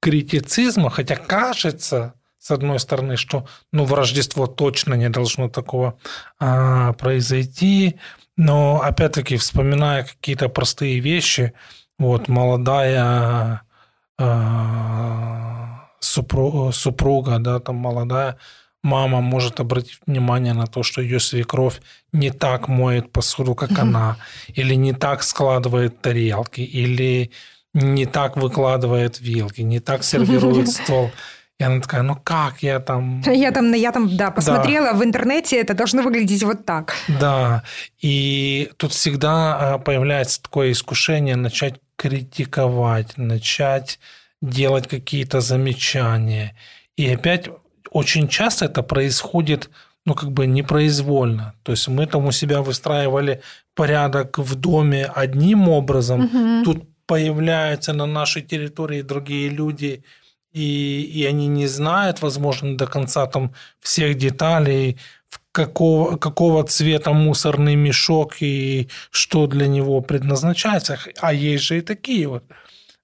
критицизма, 0.02 0.90
хотя 0.90 1.16
кажется, 1.16 2.16
с 2.40 2.52
одной 2.52 2.80
стороны, 2.80 3.18
что 3.18 3.48
ну, 3.72 3.86
в 3.86 3.94
Рождество 3.94 4.48
точно 4.48 4.96
не 4.96 5.10
должно 5.10 5.48
такого 5.48 5.98
а, 6.40 6.94
произойти, 6.94 7.98
но 8.36 8.82
опять-таки, 8.82 9.38
вспоминая 9.38 10.04
какие-то 10.04 10.50
простые 10.50 11.00
вещи, 11.00 11.54
вот 12.00 12.28
молодая 12.28 13.62
а, 14.18 15.88
супруга, 16.00 16.72
супруга, 16.72 17.38
да, 17.40 17.60
там 17.60 17.76
молодая 17.76 18.38
мама 18.84 19.22
может 19.22 19.60
обратить 19.60 20.00
внимание 20.08 20.54
на 20.54 20.66
то, 20.66 20.82
что 20.82 21.02
ее 21.02 21.20
свекровь 21.20 21.80
не 22.12 22.32
так 22.32 22.68
моет 22.68 23.12
посуду, 23.12 23.54
как 23.54 23.78
она, 23.78 24.18
или 24.48 24.74
не 24.74 24.94
так 24.94 25.22
складывает 25.22 26.02
тарелки, 26.02 26.62
или 26.62 27.32
не 27.74 28.06
так 28.06 28.38
выкладывает 28.38 29.20
вилки, 29.20 29.62
не 29.62 29.80
так 29.80 30.04
сервирует 30.04 30.70
стол. 30.70 31.12
И 31.60 31.64
она 31.64 31.80
такая, 31.80 32.02
ну 32.02 32.16
как 32.16 32.64
я 32.64 32.80
там... 32.80 33.22
Я 33.28 33.52
там, 33.52 33.72
я 33.74 33.92
там, 33.92 34.18
да, 34.18 34.32
посмотрела 34.32 34.94
да. 34.94 34.94
в 34.94 35.04
интернете, 35.04 35.62
это 35.62 35.76
должно 35.76 36.02
выглядеть 36.02 36.44
вот 36.44 36.66
так. 36.66 36.96
Да, 37.08 37.62
и 38.02 38.72
тут 38.78 38.94
всегда 38.94 39.74
а, 39.74 39.78
появляется 39.78 40.42
такое 40.42 40.72
искушение 40.72 41.36
начать 41.36 41.76
критиковать, 41.98 43.16
начать 43.18 44.00
делать 44.42 44.88
какие-то 44.88 45.40
замечания. 45.40 46.56
И 46.98 47.08
опять 47.08 47.50
очень 47.92 48.28
часто 48.28 48.66
это 48.66 48.82
происходит 48.82 49.70
ну, 50.04 50.16
как 50.16 50.32
бы 50.32 50.48
непроизвольно. 50.48 51.54
То 51.64 51.74
есть 51.74 51.88
мы 51.88 52.08
там 52.08 52.26
у 52.26 52.32
себя 52.32 52.62
выстраивали 52.62 53.42
порядок 53.76 54.40
в 54.40 54.56
доме 54.56 55.06
одним 55.06 55.70
образом, 55.70 56.26
угу. 56.26 56.64
тут 56.64 56.91
появляются 57.12 57.92
на 57.92 58.06
нашей 58.06 58.42
территории 58.42 59.02
другие 59.02 59.50
люди, 59.50 60.06
и, 60.54 61.02
и 61.02 61.26
они 61.26 61.48
не 61.48 61.68
знают, 61.68 62.22
возможно, 62.22 62.78
до 62.78 62.88
конца 62.88 63.26
там 63.26 63.52
всех 63.82 64.18
деталей, 64.18 64.98
какого, 65.52 66.16
какого 66.16 66.64
цвета 66.64 67.12
мусорный 67.12 67.76
мешок 67.76 68.42
и 68.42 68.88
что 69.10 69.48
для 69.48 69.68
него 69.68 70.00
предназначается. 70.00 71.00
А 71.20 71.34
есть 71.34 71.66
же 71.66 71.80
и 71.80 71.82
такие 71.82 72.28
вот 72.28 72.46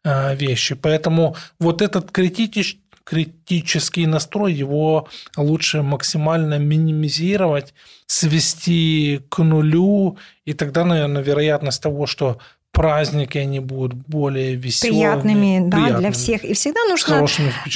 а, 0.05 0.33
вещи. 0.35 0.75
Поэтому 0.75 1.35
вот 1.59 1.81
этот 1.81 2.11
критический 2.11 2.79
критический 3.07 4.05
настрой, 4.05 4.53
его 4.53 5.07
лучше 5.37 5.81
максимально 5.81 6.59
минимизировать, 6.59 7.73
свести 8.05 9.21
к 9.29 9.43
нулю, 9.43 10.17
и 10.43 10.53
тогда, 10.53 10.83
наверное, 10.83 11.23
вероятность 11.23 11.81
того, 11.81 12.05
что 12.05 12.39
праздники, 12.71 13.39
они 13.39 13.59
будут 13.59 13.95
более 13.95 14.55
веселыми. 14.55 14.97
Приятными, 14.97 15.59
да, 15.67 15.77
приятными. 15.77 15.99
для 15.99 16.11
всех. 16.11 16.43
И 16.43 16.53
всегда 16.53 16.79
нужно... 16.87 17.25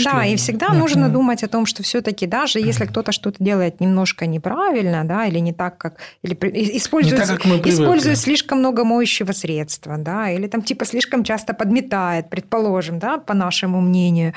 Да, 0.04 0.26
и 0.26 0.36
всегда 0.36 0.68
mm-hmm. 0.68 0.78
нужно 0.78 1.10
думать 1.10 1.44
о 1.44 1.48
том, 1.48 1.66
что 1.66 1.82
все 1.82 2.02
таки 2.02 2.28
даже 2.28 2.60
если 2.60 2.86
mm-hmm. 2.86 2.90
кто-то 2.90 3.12
что-то 3.12 3.44
делает 3.44 3.80
немножко 3.82 4.28
неправильно, 4.28 5.04
да, 5.04 5.26
или 5.26 5.40
не 5.40 5.54
так, 5.54 5.78
как... 5.80 5.96
Или 6.22 6.36
использует, 6.78 7.20
не 7.20 7.26
так, 7.26 7.38
как 7.38 7.46
мы 7.46 7.58
использует 7.58 8.18
слишком 8.18 8.60
много 8.60 8.84
моющего 8.84 9.32
средства, 9.32 9.98
да, 9.98 10.30
или 10.30 10.48
там 10.48 10.62
типа 10.62 10.86
слишком 10.86 11.24
часто 11.24 11.56
подметает, 11.56 12.30
предположим, 12.30 13.00
да, 13.00 13.18
по 13.18 13.34
нашему 13.34 13.82
мнению, 13.82 14.34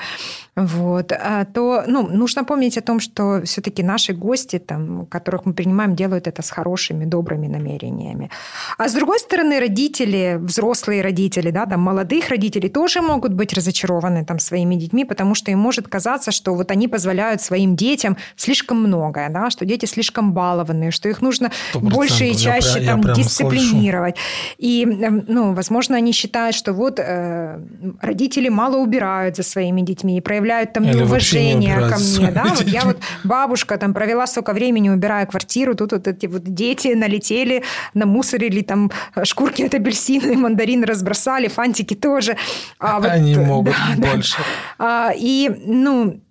вот, 0.55 1.11
а, 1.11 1.43
то 1.43 1.83
ну, 1.85 2.07
нужно 2.07 2.45
помнить 2.45 2.77
о 2.77 2.81
том, 2.81 3.01
что 3.01 3.41
все 3.43 3.61
таки 3.61 3.83
наши 3.83 4.13
гости, 4.13 4.57
там, 4.57 5.05
которых 5.05 5.45
мы 5.45 5.53
принимаем, 5.53 5.95
делают 5.95 6.27
это 6.27 6.41
с 6.41 6.49
хорошими, 6.49 7.03
добрыми 7.03 7.47
намерениями. 7.47 8.29
А 8.77 8.87
с 8.87 8.93
другой 8.93 9.19
стороны, 9.19 9.59
родители 9.59 10.37
взрослые 10.39 11.01
родители, 11.01 11.51
да, 11.51 11.65
там 11.65 11.81
молодых 11.81 12.29
родителей 12.29 12.69
тоже 12.69 13.01
могут 13.01 13.33
быть 13.33 13.53
разочарованы 13.53 14.23
там 14.23 14.39
своими 14.39 14.75
детьми, 14.75 15.03
потому 15.03 15.35
что 15.35 15.51
им 15.51 15.59
может 15.59 15.89
казаться, 15.89 16.31
что 16.31 16.55
вот 16.55 16.71
они 16.71 16.87
позволяют 16.87 17.41
своим 17.41 17.75
детям 17.75 18.15
слишком 18.37 18.77
многое, 18.77 19.29
да, 19.29 19.49
что 19.49 19.65
дети 19.65 19.85
слишком 19.85 20.31
балованные, 20.31 20.91
что 20.91 21.09
их 21.09 21.21
нужно 21.21 21.51
больше 21.73 22.27
и 22.27 22.35
чаще 22.35 22.79
я, 22.79 22.91
там 22.91 23.01
я 23.01 23.13
дисциплинировать. 23.13 24.15
Слышу. 24.15 24.55
И, 24.57 24.83
эм, 24.83 25.25
ну, 25.27 25.53
возможно, 25.53 25.97
они 25.97 26.13
считают, 26.13 26.55
что 26.55 26.71
вот 26.71 26.99
э, 26.99 27.59
родители 28.01 28.47
мало 28.47 28.77
убирают 28.77 29.35
за 29.35 29.43
своими 29.43 29.81
детьми 29.81 30.17
и 30.17 30.21
проявляют 30.21 30.44
там 30.73 30.83
Или 30.83 30.97
неуважение 30.97 31.75
не 31.75 31.89
ко 31.89 31.97
мне, 31.97 32.31
да, 32.31 32.45
вот 32.45 32.67
я 32.67 32.81
вот 32.85 32.97
бабушка 33.23 33.77
там 33.77 33.93
провела 33.93 34.27
столько 34.27 34.53
времени 34.53 34.89
убирая 34.89 35.25
квартиру, 35.25 35.75
тут 35.75 35.91
вот 35.91 36.07
эти 36.07 36.25
вот 36.27 36.43
дети 36.43 36.89
налетели, 36.89 37.63
намусорили 37.93 38.61
там 38.61 38.91
шкурки 39.23 39.63
от 39.63 39.73
апельсина 39.73 40.33
мандарины 40.37 40.85
разбросали, 40.85 41.47
фантики 41.47 41.95
тоже. 41.95 42.37
А 42.79 42.99
вот, 42.99 43.09
Они 43.09 43.35
могут 43.35 43.75
да, 43.97 44.11
больше. 44.11 44.37
Да. 44.77 45.07
А, 45.09 45.13
и, 45.15 45.49
ну, 45.65 46.21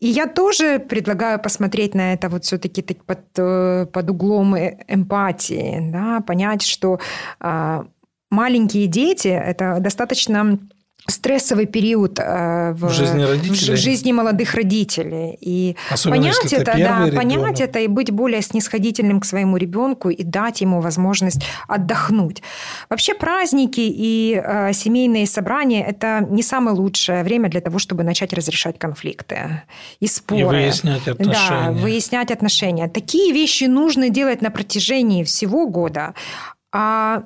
и 0.00 0.08
я 0.08 0.26
тоже 0.26 0.78
предлагаю 0.78 1.38
посмотреть 1.38 1.94
на 1.94 2.12
это 2.12 2.28
вот 2.28 2.44
все-таки 2.44 2.82
под, 2.82 3.20
э, 3.38 3.86
под 3.90 4.10
углом 4.10 4.54
э, 4.54 4.76
эмпатии, 4.86 5.78
да, 5.90 6.20
понять, 6.20 6.62
что 6.62 7.00
а, 7.40 7.86
маленькие 8.30 8.86
дети– 8.86 9.28
это 9.28 9.78
достаточно 9.80 10.58
стрессовый 11.06 11.66
период 11.66 12.18
э, 12.18 12.72
в, 12.72 12.86
в, 12.86 12.90
жизни 12.90 13.22
родителей. 13.22 13.76
в 13.76 13.78
жизни 13.78 14.12
молодых 14.12 14.54
родителей. 14.54 15.36
И 15.40 15.76
Особенно, 15.90 16.22
понять 16.22 16.52
это, 16.52 16.64
да, 16.64 16.74
ребенок. 17.06 17.14
понять 17.14 17.60
это 17.60 17.78
и 17.80 17.88
быть 17.88 18.10
более 18.10 18.40
снисходительным 18.40 19.20
к 19.20 19.26
своему 19.26 19.58
ребенку 19.58 20.08
и 20.08 20.22
дать 20.22 20.62
ему 20.62 20.80
возможность 20.80 21.42
отдохнуть. 21.68 22.42
Вообще 22.88 23.14
праздники 23.14 23.80
и 23.80 24.40
э, 24.42 24.72
семейные 24.72 25.26
собрания– 25.26 25.84
это 25.86 26.26
не 26.30 26.42
самое 26.42 26.74
лучшее 26.76 27.22
время 27.22 27.50
для 27.50 27.60
того, 27.60 27.78
чтобы 27.78 28.02
начать 28.02 28.32
разрешать 28.32 28.78
конфликты 28.78 29.62
и 30.00 30.06
споры. 30.06 30.40
И 30.40 30.44
выяснять 30.44 31.06
отношения. 31.06 31.64
Да, 31.64 31.72
выяснять 31.72 32.30
отношения. 32.30 32.88
Такие 32.88 33.32
вещи 33.32 33.64
нужно 33.64 34.08
делать 34.08 34.40
на 34.40 34.50
протяжении 34.50 35.22
всего 35.22 35.68
года. 35.68 36.14
А 36.72 37.24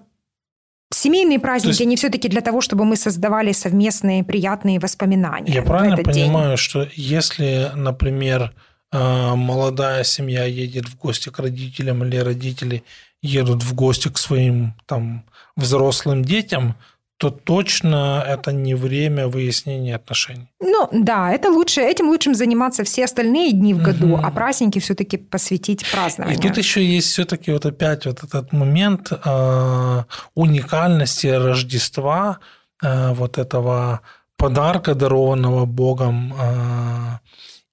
Семейные 0.90 1.38
праздники, 1.38 1.72
есть, 1.72 1.80
они 1.82 1.96
все-таки 1.96 2.28
для 2.28 2.40
того, 2.40 2.60
чтобы 2.60 2.84
мы 2.84 2.96
создавали 2.96 3.52
совместные 3.52 4.24
приятные 4.24 4.80
воспоминания. 4.80 5.52
Я 5.52 5.62
правильно 5.62 5.98
понимаю, 5.98 6.50
день. 6.50 6.56
что 6.56 6.88
если, 6.94 7.70
например, 7.74 8.54
э, 8.90 9.34
молодая 9.34 10.02
семья 10.04 10.44
едет 10.44 10.88
в 10.88 10.96
гости 10.96 11.28
к 11.28 11.38
родителям 11.38 12.04
или 12.04 12.16
родители 12.16 12.84
едут 13.20 13.62
в 13.62 13.74
гости 13.74 14.08
к 14.08 14.16
своим 14.16 14.74
там 14.86 15.24
взрослым 15.56 16.24
детям, 16.24 16.74
то 17.18 17.30
точно 17.30 18.24
это 18.26 18.52
не 18.52 18.74
время 18.74 19.26
выяснения 19.26 19.96
отношений. 19.96 20.48
Ну 20.60 20.88
да, 20.92 21.32
это 21.32 21.50
лучше, 21.50 21.80
этим 21.80 22.08
лучше 22.08 22.32
заниматься 22.34 22.84
все 22.84 23.04
остальные 23.04 23.52
дни 23.52 23.74
в 23.74 23.82
году, 23.82 24.14
угу. 24.14 24.20
а 24.22 24.30
праздники 24.30 24.78
все-таки 24.78 25.16
посвятить 25.16 25.84
празднованию. 25.90 26.38
И 26.38 26.42
тут 26.42 26.56
еще 26.56 26.84
есть 26.84 27.08
все-таки 27.08 27.50
вот 27.50 27.66
опять 27.66 28.06
вот 28.06 28.22
этот 28.22 28.52
момент 28.52 29.10
э, 29.12 30.04
уникальности 30.34 31.26
Рождества, 31.26 32.38
э, 32.82 33.12
вот 33.14 33.36
этого 33.36 34.00
подарка, 34.36 34.94
дарованного 34.94 35.66
Богом. 35.66 36.34
Э, 36.40 37.18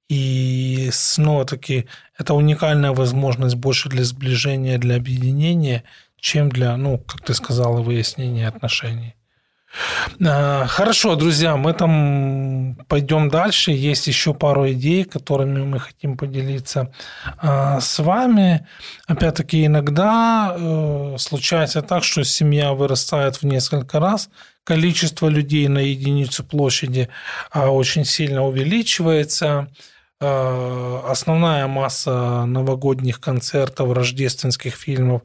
и 0.10 0.90
снова-таки 0.92 1.86
это 2.18 2.34
уникальная 2.34 2.94
возможность 2.94 3.56
больше 3.56 3.90
для 3.90 4.04
сближения, 4.04 4.80
для 4.80 4.96
объединения, 4.96 5.84
чем 6.20 6.50
для, 6.50 6.76
ну, 6.78 6.98
как 6.98 7.22
ты 7.22 7.36
сказала, 7.36 7.84
выяснения 7.84 8.48
отношений. 8.48 9.16
А, 10.26 10.66
хорошо, 10.68 11.16
друзья, 11.16 11.58
мы 11.58 11.74
там 11.74 12.76
пойдем 12.88 13.30
дальше. 13.30 13.72
Есть 13.72 14.08
еще 14.08 14.34
пару 14.34 14.72
идей, 14.72 15.04
которыми 15.04 15.64
мы 15.64 15.80
хотим 15.80 16.18
поделиться 16.18 16.92
а, 17.38 17.80
с 17.80 18.00
вами. 18.00 18.68
Опять-таки, 19.08 19.66
иногда 19.66 20.56
э, 20.58 21.16
случается 21.18 21.82
так, 21.82 22.04
что 22.04 22.24
семья 22.24 22.74
вырастает 22.74 23.38
в 23.38 23.44
несколько 23.44 24.00
раз, 24.00 24.30
количество 24.64 25.28
людей 25.28 25.68
на 25.68 25.80
единицу 25.80 26.44
площади 26.44 27.10
а, 27.52 27.70
очень 27.70 28.06
сильно 28.06 28.44
увеличивается. 28.44 29.68
Основная 30.18 31.68
масса 31.68 32.46
новогодних 32.46 33.20
концертов, 33.20 33.92
рождественских 33.92 34.74
фильмов 34.74 35.24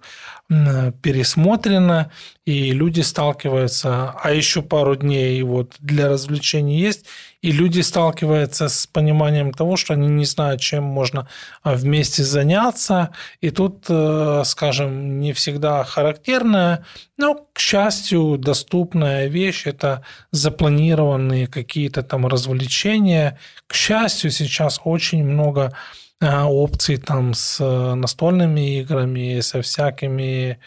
пересмотрена, 0.48 2.10
и 2.50 2.72
люди 2.72 3.00
сталкиваются, 3.00 4.10
а 4.10 4.32
еще 4.32 4.60
пару 4.60 4.96
дней 4.96 5.40
вот 5.42 5.76
для 5.78 6.08
развлечений 6.08 6.80
есть, 6.80 7.06
и 7.42 7.52
люди 7.52 7.80
сталкиваются 7.80 8.68
с 8.68 8.88
пониманием 8.88 9.52
того, 9.52 9.76
что 9.76 9.94
они 9.94 10.08
не 10.08 10.24
знают, 10.24 10.60
чем 10.60 10.82
можно 10.82 11.28
а, 11.62 11.76
вместе 11.76 12.24
заняться, 12.24 13.10
и 13.40 13.50
тут, 13.50 13.84
э, 13.88 14.42
скажем, 14.44 15.20
не 15.20 15.32
всегда 15.32 15.84
характерная, 15.84 16.84
но, 17.16 17.46
к 17.52 17.60
счастью, 17.60 18.36
доступная 18.36 19.28
вещь– 19.28 19.62
это 19.66 20.02
запланированные 20.32 21.46
какие-то 21.46 22.02
там 22.02 22.26
развлечения. 22.26 23.38
К 23.68 23.74
счастью, 23.74 24.32
сейчас 24.32 24.80
очень 24.82 25.24
много 25.24 25.72
а, 26.20 26.46
опций 26.50 26.96
там 26.96 27.32
с 27.32 27.60
э, 27.60 27.94
настольными 27.94 28.80
играми, 28.80 29.38
со 29.38 29.62
всякими 29.62 30.58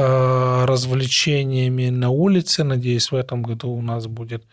развлечениями 0.00 1.88
на 1.88 2.10
улице. 2.10 2.64
Надеюсь, 2.64 3.12
в 3.12 3.14
этом 3.14 3.42
году 3.42 3.70
у 3.70 3.82
нас 3.82 4.06
будет 4.06 4.44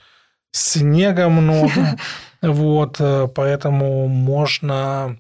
снега 0.51 1.29
много. 1.29 1.71
Вот, 2.41 2.95
э, 3.00 3.27
поэтому 3.36 4.07
можно 4.07 5.19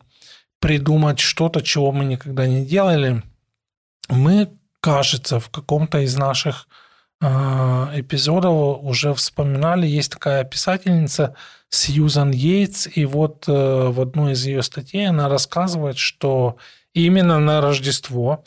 придумать 0.59 1.19
что-то, 1.19 1.61
чего 1.61 1.91
мы 1.91 2.03
никогда 2.05 2.47
не 2.47 2.65
делали. 2.65 3.21
Мы, 4.09 4.49
кажется, 4.79 5.39
в 5.39 5.49
каком-то 5.49 5.99
из 5.99 6.17
наших 6.17 6.67
эпизодов 7.23 8.79
уже 8.81 9.13
вспоминали, 9.13 9.85
есть 9.85 10.13
такая 10.13 10.43
писательница 10.43 11.35
Сьюзан 11.69 12.31
Йейтс, 12.31 12.87
и 12.95 13.05
вот 13.05 13.45
э, 13.47 13.51
в 13.51 14.01
одной 14.01 14.33
из 14.33 14.45
ее 14.45 14.61
статей 14.61 15.07
она 15.07 15.29
рассказывает, 15.29 15.97
что 15.97 16.57
именно 16.93 17.39
на 17.39 17.61
Рождество 17.61 18.43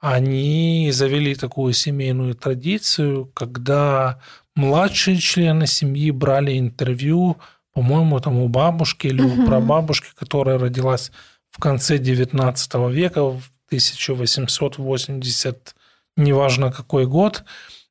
они 0.00 0.90
завели 0.92 1.34
такую 1.34 1.72
семейную 1.72 2.34
традицию, 2.34 3.26
когда 3.34 4.20
младшие 4.54 5.18
члены 5.18 5.66
семьи 5.66 6.10
брали 6.10 6.58
интервью, 6.58 7.38
по-моему, 7.72 8.20
там 8.20 8.38
у 8.38 8.48
бабушки 8.48 9.08
или 9.08 9.22
у 9.22 9.46
прабабушки, 9.46 10.08
которая 10.16 10.58
родилась 10.58 11.10
в 11.50 11.60
конце 11.60 11.96
XIX 11.96 12.92
века, 12.92 13.24
в 13.24 13.50
1880, 13.66 15.74
неважно 16.16 16.72
какой 16.72 17.06
год, 17.06 17.44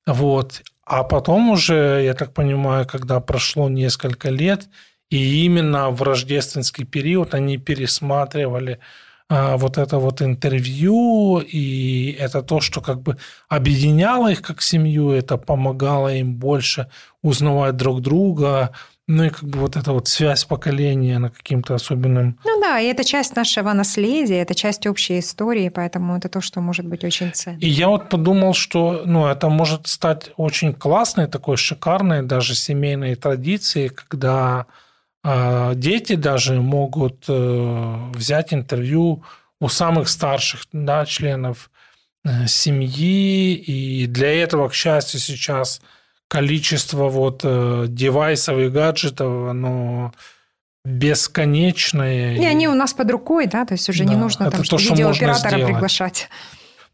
вот. 0.05 0.61
А 0.85 1.03
потом 1.03 1.49
уже, 1.49 2.01
я 2.03 2.13
так 2.13 2.33
понимаю, 2.33 2.85
когда 2.85 3.19
прошло 3.19 3.69
несколько 3.69 4.29
лет, 4.29 4.69
и 5.09 5.45
именно 5.45 5.89
в 5.89 6.01
рождественский 6.01 6.85
период 6.85 7.33
они 7.33 7.57
пересматривали 7.57 8.79
вот 9.29 9.77
это 9.77 9.97
вот 9.97 10.21
интервью, 10.21 11.39
и 11.39 12.15
это 12.19 12.41
то, 12.41 12.61
что 12.61 12.81
как 12.81 13.01
бы 13.01 13.17
объединяло 13.49 14.31
их 14.31 14.41
как 14.41 14.61
семью, 14.61 15.11
это 15.11 15.37
помогало 15.37 16.15
им 16.15 16.35
больше 16.35 16.87
узнавать 17.21 17.75
друг 17.75 18.01
друга, 18.01 18.71
ну 19.07 19.23
и 19.23 19.29
как 19.29 19.43
бы 19.43 19.59
вот 19.59 19.77
эта 19.77 19.93
вот 19.93 20.07
связь 20.07 20.43
поколения 20.43 21.17
на 21.19 21.29
каким-то 21.29 21.75
особенным... 21.75 22.37
Ну 22.45 22.61
да, 22.61 22.79
и 22.79 22.87
это 22.87 23.05
часть 23.05 23.35
нашего 23.35 23.71
наследия, 23.73 24.41
это 24.41 24.53
часть 24.53 24.85
общей 24.85 25.19
истории, 25.19 25.69
поэтому 25.69 26.17
это 26.17 26.27
то, 26.27 26.41
что 26.41 26.59
может 26.59 26.85
быть 26.85 27.05
очень 27.05 27.31
ценно. 27.31 27.57
И 27.59 27.69
я 27.69 27.87
вот 27.87 28.09
подумал, 28.09 28.53
что 28.53 29.03
ну, 29.05 29.27
это 29.27 29.47
может 29.47 29.87
стать 29.87 30.31
очень 30.35 30.73
классной, 30.73 31.27
такой 31.27 31.55
шикарной 31.55 32.21
даже 32.21 32.53
семейной 32.53 33.15
традицией, 33.15 33.89
когда 33.89 34.27
а, 34.59 34.65
дети 35.75 36.15
даже 36.15 36.61
могут 36.61 37.25
э, 37.27 37.97
взять 38.13 38.53
интервью 38.53 39.23
у 39.59 39.67
самых 39.69 40.07
старших 40.09 40.65
да, 40.71 41.05
членов 41.05 41.69
э, 42.23 42.47
семьи, 42.47 43.53
и 43.53 44.07
для 44.07 44.41
этого, 44.41 44.69
к 44.69 44.73
счастью, 44.73 45.19
сейчас 45.19 45.81
количество 46.27 47.09
вот 47.09 47.41
э, 47.43 47.85
девайсов 47.87 48.57
и 48.57 48.69
гаджетов, 48.69 49.49
оно 49.49 50.13
бесконечное. 50.85 52.37
И 52.37 52.45
они 52.45 52.67
у 52.67 52.73
нас 52.73 52.93
под 52.93 53.11
рукой, 53.11 53.47
да, 53.47 53.65
то 53.65 53.73
есть 53.73 53.89
уже 53.89 54.05
да, 54.05 54.09
не 54.11 54.15
нужно 54.15 54.49
там, 54.49 54.63
то, 54.63 54.77
что 54.77 54.77
видеооператора 54.77 55.65
приглашать. 55.65 56.29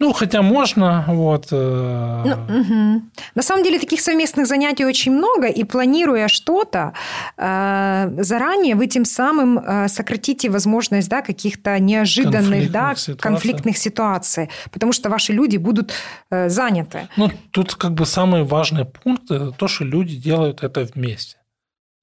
Ну, 0.04 0.12
хотя 0.12 0.42
можно, 0.42 1.06
вот. 1.08 1.48
Э, 1.52 2.24
ну, 2.26 2.60
угу. 2.60 3.02
На 3.36 3.42
самом 3.42 3.64
деле 3.64 3.80
таких 3.80 4.02
совместных 4.02 4.48
занятий 4.48 4.86
очень 4.86 5.14
много, 5.14 5.48
и 5.48 5.64
планируя 5.64 6.28
что-то, 6.28 6.92
э, 7.38 8.10
заранее 8.18 8.76
вы 8.76 8.88
тем 8.88 9.06
самым 9.06 9.60
э, 9.60 9.88
сократите 9.88 10.50
возможность 10.50 11.08
да, 11.10 11.22
каких-то 11.22 11.80
неожиданных 11.80 12.34
конфликтных, 12.34 12.72
да, 12.72 12.96
ситуаций. 12.96 13.18
конфликтных 13.18 13.78
ситуаций, 13.78 14.50
потому 14.72 14.92
что 14.92 15.10
ваши 15.10 15.32
люди 15.32 15.56
будут 15.56 15.94
заняты. 16.30 17.08
Ну, 17.16 17.32
тут 17.52 17.76
как 17.76 17.94
бы 17.94 18.06
самый 18.06 18.44
важный 18.44 18.84
пункт– 18.84 19.24
это 19.32 19.52
то, 19.52 19.68
что 19.70 19.86
люди 19.86 20.18
делают 20.18 20.64
это 20.64 20.82
вместе. 20.82 21.38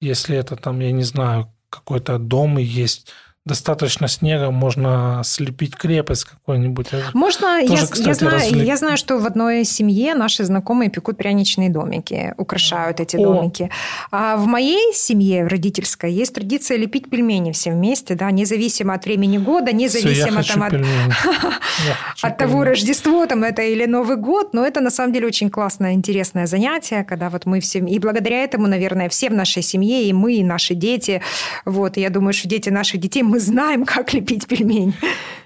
Если 0.01 0.35
это 0.35 0.55
там, 0.55 0.79
я 0.79 0.91
не 0.91 1.03
знаю, 1.03 1.53
какой-то 1.69 2.17
дом 2.17 2.57
и 2.57 2.63
есть 2.63 3.13
достаточно 3.43 4.07
снега, 4.07 4.51
можно 4.51 5.21
слепить 5.25 5.75
крепость 5.75 6.25
какой-нибудь. 6.25 6.87
Можно, 7.15 7.61
Тоже, 7.61 7.73
я, 7.73 7.87
кстати, 7.87 8.07
я, 8.07 8.13
знаю, 8.13 8.63
я 8.63 8.77
знаю, 8.77 8.97
что 8.97 9.17
в 9.17 9.25
одной 9.25 9.63
семье 9.65 10.13
наши 10.13 10.43
знакомые 10.43 10.91
пекут 10.91 11.17
пряничные 11.17 11.69
домики, 11.69 12.35
украшают 12.37 12.99
эти 12.99 13.15
О. 13.15 13.23
домики. 13.23 13.71
А 14.11 14.37
в 14.37 14.45
моей 14.45 14.93
семье, 14.93 15.43
в 15.45 15.47
родительской, 15.47 16.13
есть 16.13 16.35
традиция 16.35 16.77
лепить 16.77 17.09
пельмени 17.09 17.51
все 17.51 17.71
вместе, 17.71 18.13
да, 18.13 18.29
независимо 18.29 18.93
от 18.93 19.05
времени 19.05 19.39
года, 19.39 19.73
независимо 19.73 20.43
все, 20.43 20.53
там, 20.53 20.63
от, 20.63 20.73
от 22.21 22.37
того, 22.37 22.63
Рождество 22.63 23.25
там 23.25 23.43
это 23.43 23.63
или 23.63 23.85
Новый 23.85 24.17
год, 24.17 24.53
но 24.53 24.63
это 24.65 24.81
на 24.81 24.91
самом 24.91 25.13
деле 25.13 25.25
очень 25.25 25.49
классное, 25.49 25.93
интересное 25.93 26.45
занятие, 26.45 27.03
когда 27.03 27.31
вот 27.31 27.47
мы 27.47 27.59
все... 27.59 27.79
И 27.79 27.97
благодаря 27.97 28.43
этому, 28.43 28.67
наверное, 28.67 29.09
все 29.09 29.29
в 29.29 29.33
нашей 29.33 29.63
семье, 29.63 30.03
и 30.03 30.13
мы, 30.13 30.35
и 30.35 30.43
наши 30.43 30.75
дети, 30.75 31.23
вот, 31.65 31.97
я 31.97 32.11
думаю, 32.11 32.33
что 32.33 32.47
дети 32.47 32.69
наших 32.69 32.99
детей 32.99 33.23
мы 33.31 33.39
знаем, 33.39 33.85
как 33.85 34.13
лепить 34.13 34.45
пельмень. 34.45 34.93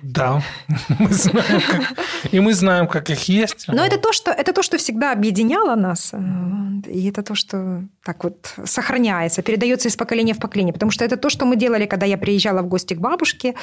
Да, 0.01 0.41
мы 0.99 1.09
знаем, 1.13 1.61
как, 1.71 1.81
и 2.33 2.39
мы 2.39 2.53
знаем, 2.53 2.87
как 2.87 3.09
их 3.09 3.29
есть. 3.29 3.67
Но 3.67 3.85
это 3.85 3.97
то, 3.97 4.13
что, 4.13 4.31
это 4.31 4.53
то, 4.53 4.63
что 4.63 4.77
всегда 4.77 5.11
объединяло 5.11 5.75
нас, 5.75 6.13
э, 6.13 6.17
и 6.91 7.09
это 7.09 7.23
то, 7.23 7.35
что 7.35 7.83
так 8.03 8.23
вот 8.23 8.53
сохраняется, 8.65 9.41
передается 9.41 9.87
из 9.87 9.95
поколения 9.95 10.33
в 10.33 10.39
поколение, 10.39 10.73
потому 10.73 10.91
что 10.91 11.05
это 11.05 11.17
то, 11.17 11.29
что 11.29 11.45
мы 11.45 11.55
делали, 11.55 11.85
когда 11.85 12.05
я 12.05 12.17
приезжала 12.17 12.61
в 12.61 12.67
гости 12.67 12.95
к 12.95 12.99
бабушке, 12.99 13.53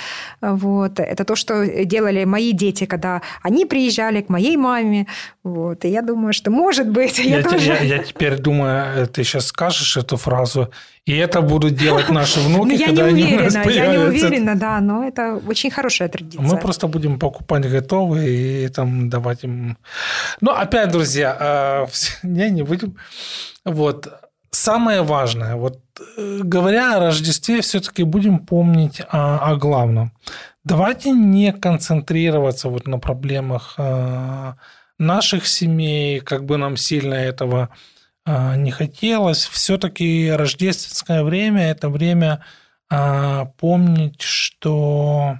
вот, 0.40 1.00
это 1.00 1.24
то, 1.24 1.36
что 1.36 1.84
делали 1.84 2.24
мои 2.24 2.52
дети, 2.52 2.86
когда 2.86 3.22
они 3.42 3.66
приезжали 3.66 4.20
к 4.20 4.28
моей 4.28 4.56
маме, 4.56 5.06
вот, 5.44 5.84
и 5.84 5.88
я 5.88 6.02
думаю, 6.02 6.32
что 6.32 6.52
может 6.52 6.88
быть... 6.88 7.18
Я, 7.22 7.38
я, 7.38 7.42
тоже... 7.42 7.66
я, 7.66 7.80
я 7.80 7.98
теперь 7.98 8.38
думаю, 8.38 9.08
ты 9.08 9.24
сейчас 9.24 9.46
скажешь 9.46 9.96
эту 9.96 10.16
фразу, 10.16 10.70
и 11.04 11.16
это 11.16 11.40
будут 11.40 11.74
делать 11.74 12.08
наши 12.10 12.40
внуки, 12.40 12.78
ну, 12.78 12.86
когда 12.86 13.04
они 13.06 13.24
у 13.24 13.40
нас 13.40 13.54
появятся. 13.54 13.70
Я 13.72 13.92
не 13.92 13.98
уверена, 13.98 14.54
да, 14.54 14.80
но 14.80 15.04
это 15.04 15.40
очень 15.48 15.70
хорошая 15.70 16.08
традиция. 16.08 16.40
Мы 16.40 16.56
просто 16.58 16.86
будем 16.86 17.18
покупать 17.18 17.68
готовые 17.68 18.64
и 18.64 18.68
там 18.68 19.10
давать 19.10 19.42
им... 19.42 19.76
Ну, 20.40 20.52
опять, 20.52 20.90
друзья, 20.92 21.36
а, 21.40 21.86
не, 22.22 22.50
не 22.50 22.62
будем... 22.62 22.96
Вот. 23.64 24.08
Самое 24.50 25.02
важное, 25.02 25.56
вот 25.56 25.80
э, 26.18 26.40
говоря 26.42 26.96
о 26.96 27.00
Рождестве, 27.00 27.62
все-таки 27.62 28.04
будем 28.04 28.38
помнить 28.38 29.00
о, 29.08 29.38
о 29.38 29.56
главном. 29.56 30.12
Давайте 30.62 31.10
не 31.10 31.52
концентрироваться 31.52 32.68
вот 32.68 32.86
на 32.86 32.98
проблемах 32.98 33.74
наших 35.02 35.46
семей, 35.46 36.20
как 36.20 36.44
бы 36.44 36.56
нам 36.56 36.76
сильно 36.76 37.14
этого 37.14 37.68
а, 38.24 38.56
не 38.56 38.70
хотелось. 38.70 39.44
Все-таки 39.46 40.30
рождественское 40.30 41.22
время– 41.24 41.70
это 41.70 41.88
время 41.88 42.44
а, 42.88 43.46
помнить, 43.58 44.22
что 44.22 45.38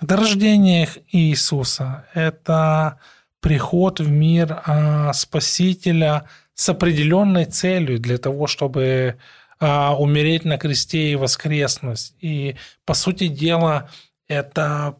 это 0.00 0.16
рождение 0.16 0.88
Иисуса, 1.12 2.06
это 2.14 2.98
приход 3.40 4.00
в 4.00 4.10
мир 4.10 4.62
а, 4.64 5.12
Спасителя 5.12 6.24
с 6.54 6.68
определенной 6.68 7.44
целью 7.44 8.00
для 8.00 8.18
того, 8.18 8.46
чтобы 8.46 9.18
умереть 9.58 10.44
на 10.44 10.58
кресте 10.58 11.12
и 11.12 11.16
воскреснуть. 11.16 12.12
И, 12.20 12.56
по 12.84 12.92
сути 12.92 13.28
дела, 13.28 13.88
это 14.28 14.96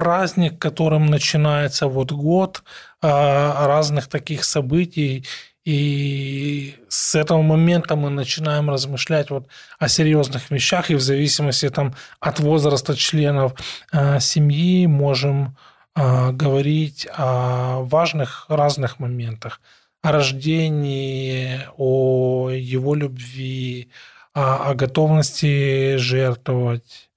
праздник, 0.00 0.58
которым 0.58 1.06
начинается 1.06 1.86
вот 1.86 2.10
год 2.10 2.62
разных 3.02 4.08
таких 4.08 4.44
событий, 4.44 5.26
и 5.66 6.74
с 6.88 7.14
этого 7.14 7.42
момента 7.42 7.96
мы 7.96 8.08
начинаем 8.08 8.70
размышлять 8.70 9.28
вот 9.28 9.48
о 9.78 9.88
серьезных 9.88 10.50
вещах, 10.50 10.90
и 10.90 10.94
в 10.94 11.02
зависимости 11.02 11.68
там, 11.68 11.94
от 12.18 12.40
возраста 12.40 12.96
членов 12.96 13.52
э, 13.92 14.20
семьи 14.20 14.86
можем 14.86 15.54
э, 15.94 16.30
говорить 16.32 17.06
о 17.12 17.80
важных 17.82 18.46
разных 18.48 19.00
моментах. 19.00 19.60
О 20.02 20.12
рождении, 20.12 21.60
о 21.76 22.48
его 22.48 22.94
любви, 22.94 23.90
о 24.32 24.72
готовности 24.72 25.96
жертвовать, 25.96 27.09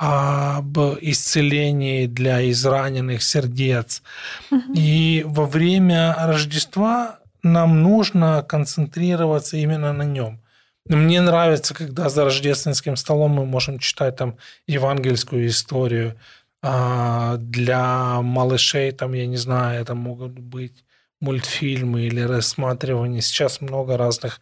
об 0.00 0.78
исцелении 1.02 2.06
для 2.06 2.50
израненных 2.50 3.22
сердец. 3.22 4.02
Угу. 4.50 4.72
И 4.74 5.22
во 5.26 5.44
время 5.44 6.16
Рождества 6.18 7.18
нам 7.42 7.82
нужно 7.82 8.42
концентрироваться 8.42 9.58
именно 9.58 9.92
на 9.92 10.04
нем. 10.04 10.40
Мне 10.86 11.20
нравится, 11.20 11.74
когда 11.74 12.08
за 12.08 12.24
рождественским 12.24 12.96
столом 12.96 13.32
мы 13.32 13.44
можем 13.44 13.78
читать 13.78 14.16
там 14.16 14.38
евангельскую 14.66 15.46
историю. 15.46 16.16
А 16.62 17.36
для 17.36 18.22
малышей, 18.22 18.92
там, 18.92 19.12
я 19.12 19.26
не 19.26 19.36
знаю, 19.36 19.82
это 19.82 19.94
могут 19.94 20.32
быть 20.32 20.82
мультфильмы 21.20 22.06
или 22.06 22.22
рассматривание. 22.22 23.20
Сейчас 23.20 23.60
много 23.60 23.98
разных 23.98 24.40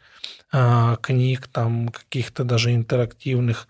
а, 0.53 0.97
книг, 1.03 1.49
там 1.49 1.89
каких-то 1.89 2.45
даже 2.45 2.73
интерактивных 2.73 3.67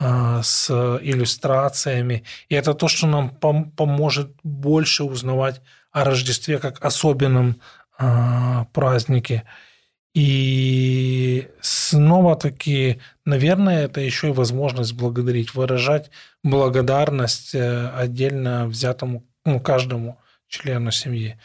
с 0.00 0.70
иллюстрациями. 1.02 2.24
И 2.48 2.54
это 2.54 2.74
то, 2.74 2.86
что 2.88 3.06
нам 3.06 3.32
пом- 3.40 3.70
поможет 3.72 4.30
больше 4.44 5.04
узнавать 5.04 5.60
о 5.90 6.04
Рождестве 6.04 6.58
как 6.58 6.84
особенном 6.84 7.60
а, 7.98 8.66
праздники. 8.72 9.42
И 10.14 11.48
снова-таки, 11.60 13.00
наверное, 13.24 13.84
это 13.84 14.00
еще 14.00 14.28
и 14.28 14.32
возможность 14.32 14.94
благодарить, 14.94 15.54
выражать 15.54 16.10
благодарность 16.42 17.54
э, 17.54 17.88
отдельно 17.90 18.66
взятому 18.66 19.24
ну, 19.44 19.60
каждому 19.60 20.18
члену 20.48 20.90
семьи. 20.90 21.38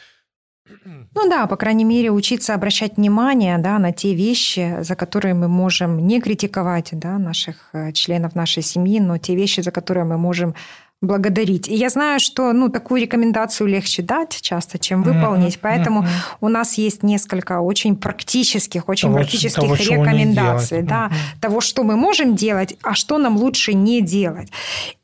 Ну 1.14 1.30
да, 1.30 1.46
по 1.48 1.58
крайней 1.58 1.84
мере, 1.84 2.10
учиться 2.10 2.54
обращать 2.54 2.98
внимание 2.98 3.58
да, 3.58 3.80
на 3.80 3.92
те 3.92 4.14
вещи, 4.14 4.78
за 4.82 4.96
которые 4.96 5.34
мы 5.34 5.48
можем 5.48 6.08
не 6.08 6.22
критиковать 6.22 6.90
да, 6.92 7.18
наших 7.18 7.70
э, 7.74 7.92
членов 7.92 8.36
нашей 8.36 8.64
семьи, 8.64 9.00
но 9.00 9.18
те 9.18 9.36
вещи, 9.36 9.62
за 9.62 9.72
которые 9.72 10.06
мы 10.06 10.18
можем 10.18 10.56
благодарить. 11.04 11.68
И 11.68 11.76
я 11.76 11.90
знаю, 11.90 12.20
что 12.20 12.54
ну, 12.54 12.70
такую 12.70 13.02
рекомендацию 13.02 13.68
легче 13.68 14.02
дать 14.02 14.40
часто, 14.42 14.80
чем 14.80 15.04
выполнить. 15.04 15.56
Mm-hmm. 15.56 15.62
Поэтому 15.62 16.02
mm-hmm. 16.02 16.38
у 16.42 16.50
нас 16.50 16.78
есть 16.78 17.04
несколько 17.04 17.60
очень 17.60 17.96
практических, 17.96 18.88
очень 18.88 19.10
того, 19.10 19.18
практических 19.18 19.62
того, 19.62 19.76
рекомендаций 19.76 20.82
да, 20.82 21.08
mm-hmm. 21.08 21.42
того, 21.42 21.62
что 21.62 21.84
мы 21.84 21.98
можем 21.98 22.36
делать, 22.36 22.78
а 22.82 22.96
что 22.96 23.18
нам 23.18 23.38
лучше 23.38 23.74
не 23.74 24.02
делать. 24.02 24.50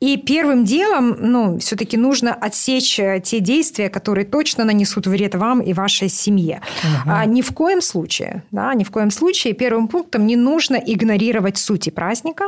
И 0.00 0.16
первым 0.16 0.64
делом 0.64 1.16
ну, 1.20 1.58
все-таки 1.58 1.96
нужно 1.96 2.34
отсечь 2.34 2.98
э, 2.98 3.20
те 3.22 3.40
действия, 3.40 3.90
которые 3.90 4.24
точно 4.24 4.64
нанесут 4.64 5.06
вред 5.06 5.34
вам 5.34 5.60
и 5.60 5.74
вашей 5.74 6.08
семье. 6.08 6.62
Mm-hmm. 6.82 7.12
А, 7.12 7.26
ни 7.26 7.42
в 7.42 7.52
коем 7.52 7.82
случае, 7.82 8.42
да, 8.50 8.72
ни 8.74 8.84
в 8.84 8.90
коем 8.90 9.10
случае 9.10 9.52
первым 9.52 9.86
пунктом 9.86 10.26
не 10.26 10.36
нужно 10.36 10.76
игнорировать 10.76 11.58
сути 11.58 11.90
праздника, 11.90 12.44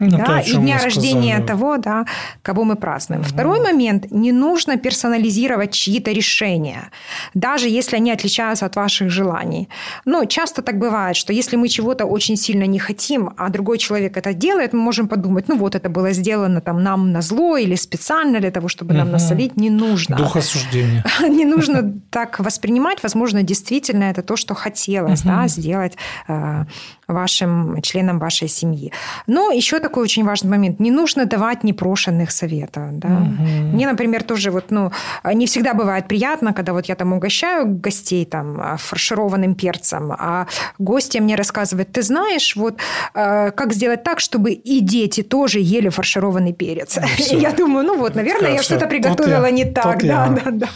ну, 0.00 0.18
да, 0.18 0.24
то, 0.24 0.38
и 0.38 0.56
дня 0.56 0.78
рождения 0.82 1.38
того, 1.40 1.76
да, 1.76 2.04
кого 2.42 2.64
мы 2.64 2.74
празднуем. 2.74 3.22
Угу. 3.22 3.28
Второй 3.30 3.60
момент– 3.60 4.06
не 4.10 4.32
нужно 4.32 4.76
персонализировать 4.76 5.72
чьи-то 5.72 6.10
решения, 6.10 6.90
даже 7.34 7.68
если 7.68 7.96
они 7.96 8.10
отличаются 8.10 8.66
от 8.66 8.74
ваших 8.74 9.10
желаний. 9.10 9.68
Но 10.04 10.24
часто 10.24 10.62
так 10.62 10.78
бывает, 10.78 11.16
что 11.16 11.32
если 11.32 11.56
мы 11.56 11.68
чего-то 11.68 12.06
очень 12.06 12.36
сильно 12.36 12.64
не 12.64 12.80
хотим, 12.80 13.30
а 13.36 13.48
другой 13.50 13.78
человек 13.78 14.16
это 14.16 14.34
делает, 14.34 14.72
мы 14.72 14.80
можем 14.80 15.06
подумать, 15.06 15.48
ну 15.48 15.56
вот 15.56 15.76
это 15.76 15.88
было 15.88 16.12
сделано 16.12 16.60
там 16.60 16.82
нам 16.82 17.12
на 17.12 17.22
зло 17.22 17.56
или 17.56 17.76
специально 17.76 18.40
для 18.40 18.50
того, 18.50 18.66
чтобы 18.66 18.94
угу. 18.94 18.98
нам 18.98 19.12
насолить, 19.12 19.56
не 19.56 19.70
нужно. 19.70 20.16
Дух 20.16 20.36
осуждения. 20.36 21.04
Не 21.28 21.44
нужно 21.44 21.92
так 22.10 22.40
воспринимать, 22.40 23.02
возможно, 23.02 23.42
действительно 23.42 24.04
это 24.04 24.22
то, 24.22 24.36
что 24.36 24.54
хотелось 24.54 25.22
да, 25.22 25.48
сделать 25.48 25.96
э, 26.28 26.64
вашим 27.08 27.80
членам 27.82 28.18
вашей 28.18 28.48
семьи. 28.48 28.92
Но 29.26 29.50
еще 29.50 29.80
такой 29.80 30.04
очень 30.04 30.24
важный 30.24 30.50
момент. 30.50 30.80
Не 30.80 30.90
нужно 30.90 31.26
давать 31.26 31.64
непрошенных 31.64 32.30
советов. 32.30 32.98
Да? 32.98 33.08
Угу. 33.08 33.74
Мне, 33.74 33.86
например, 33.86 34.22
тоже 34.22 34.50
вот, 34.50 34.70
ну, 34.70 34.90
не 35.34 35.46
всегда 35.46 35.74
бывает 35.74 36.08
приятно, 36.08 36.52
когда 36.52 36.72
вот 36.72 36.86
я 36.86 36.94
там 36.94 37.12
угощаю 37.12 37.66
гостей 37.66 38.24
там 38.24 38.60
а, 38.60 38.76
фаршированным 38.76 39.54
перцем, 39.54 40.12
а 40.12 40.46
гости 40.78 41.18
мне 41.18 41.36
рассказывают, 41.36 41.92
ты 41.92 42.02
знаешь, 42.02 42.56
вот 42.56 42.78
э, 43.14 43.50
как 43.50 43.72
сделать 43.72 44.02
так, 44.02 44.20
чтобы 44.20 44.52
и 44.52 44.80
дети 44.80 45.22
тоже 45.22 45.58
ели 45.60 45.88
фаршированный 45.88 46.52
перец. 46.52 46.98
Ну, 47.32 47.38
я 47.38 47.52
думаю, 47.52 47.86
ну 47.86 47.98
вот, 47.98 48.14
наверное, 48.14 48.50
Хорошо. 48.50 48.56
я 48.56 48.62
что-то 48.62 48.86
приготовила 48.86 49.46
я, 49.46 49.50
не 49.50 49.64
так. 49.64 50.02
Да, 50.02 50.06
я. 50.06 50.28
да, 50.28 50.50
да. 50.50 50.68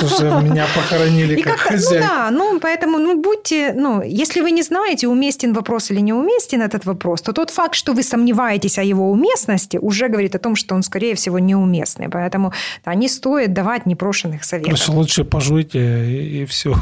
Тут 0.00 0.12
уже 0.12 0.24
меня 0.42 0.66
похоронили 0.74 1.36
и 1.36 1.42
как, 1.42 1.58
как 1.58 1.72
Ну 1.72 1.90
да, 1.90 2.30
ну 2.30 2.60
поэтому, 2.60 2.98
ну 2.98 3.20
будьте, 3.20 3.72
ну, 3.74 4.02
если 4.02 4.40
вы 4.40 4.50
не 4.50 4.62
знаете, 4.62 5.08
уместен 5.08 5.52
вопрос 5.52 5.71
вопрос 5.72 5.90
или 5.90 6.02
неуместен 6.02 6.60
этот 6.60 6.86
вопрос, 6.86 7.22
то 7.22 7.32
тот 7.32 7.50
факт, 7.50 7.74
что 7.74 7.94
вы 7.94 8.02
сомневаетесь 8.02 8.78
о 8.78 8.82
его 8.82 9.10
уместности, 9.10 9.78
уже 9.78 10.08
говорит 10.08 10.34
о 10.34 10.38
том, 10.38 10.56
что 10.56 10.74
он, 10.74 10.82
скорее 10.82 11.14
всего, 11.14 11.38
неуместный. 11.38 12.08
Поэтому 12.08 12.52
да, 12.84 12.94
не 12.94 13.08
стоит 13.08 13.54
давать 13.54 13.86
непрошенных 13.86 14.44
советов. 14.44 14.72
Короче, 14.72 14.92
лучше 14.92 15.24
пожуйте 15.24 15.78
и, 15.78 16.42
и 16.42 16.44
все. 16.44 16.74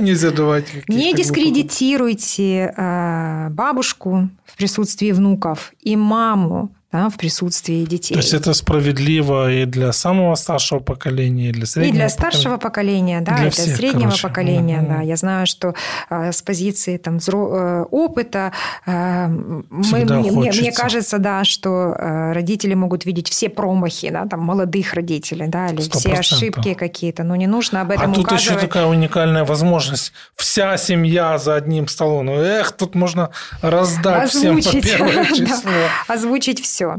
Не 0.00 0.14
задавать 0.14 0.64
Не 0.88 1.12
дискредитируйте 1.12 2.72
э, 2.76 3.48
бабушку 3.50 4.30
в 4.46 4.56
присутствии 4.56 5.12
внуков 5.12 5.72
и 5.84 5.96
маму 5.96 6.70
да, 6.92 7.08
в 7.08 7.16
присутствии 7.16 7.84
детей. 7.84 8.14
То 8.14 8.20
есть 8.20 8.34
это 8.34 8.52
справедливо 8.52 9.52
и 9.52 9.64
для 9.64 9.92
самого 9.92 10.34
старшего 10.34 10.80
поколения, 10.80 11.50
и 11.50 11.52
для 11.52 11.66
среднего 11.66 11.92
И 11.94 11.96
для 11.96 12.08
старшего 12.08 12.56
поколения, 12.56 13.20
да, 13.20 13.36
для, 13.36 13.46
и 13.46 13.50
для 13.50 13.50
всех, 13.50 13.76
среднего 13.76 14.08
короче. 14.08 14.22
поколения, 14.22 14.80
угу. 14.80 14.88
да. 14.88 15.00
Я 15.02 15.16
знаю, 15.16 15.46
что 15.46 15.74
э, 16.10 16.32
с 16.32 16.42
позиции 16.42 16.96
там, 16.96 17.18
взро... 17.18 17.48
э, 17.54 17.82
опыта 17.90 18.52
э, 18.86 19.26
мы, 19.28 20.04
мне, 20.04 20.50
мне 20.50 20.72
кажется, 20.72 21.18
да, 21.18 21.44
что 21.44 21.94
э, 21.96 22.32
родители 22.32 22.74
могут 22.74 23.04
видеть 23.06 23.28
все 23.28 23.48
промахи, 23.48 24.10
да, 24.10 24.26
там, 24.26 24.40
молодых 24.40 24.94
родителей, 24.94 25.46
да, 25.46 25.68
или 25.68 25.82
100%. 25.82 25.96
все 25.96 26.12
ошибки 26.14 26.74
какие-то, 26.74 27.22
но 27.22 27.36
не 27.36 27.46
нужно 27.46 27.82
об 27.82 27.92
этом 27.92 28.10
А 28.10 28.14
тут 28.14 28.24
указывать. 28.24 28.56
еще 28.56 28.66
такая 28.66 28.86
уникальная 28.86 29.44
возможность. 29.44 30.12
Вся 30.34 30.76
семья 30.76 31.38
за 31.38 31.54
одним 31.54 31.86
столом. 31.86 32.26
Ну, 32.26 32.40
эх, 32.40 32.72
тут 32.72 32.96
можно 32.96 33.30
раздать 33.62 34.34
Озвучить. 34.34 34.66
всем 34.66 34.80
по 34.80 34.86
первое 34.86 35.24
число. 35.34 35.70
Озвучить 36.08 36.60
все 36.60 36.79
все. 36.80 36.96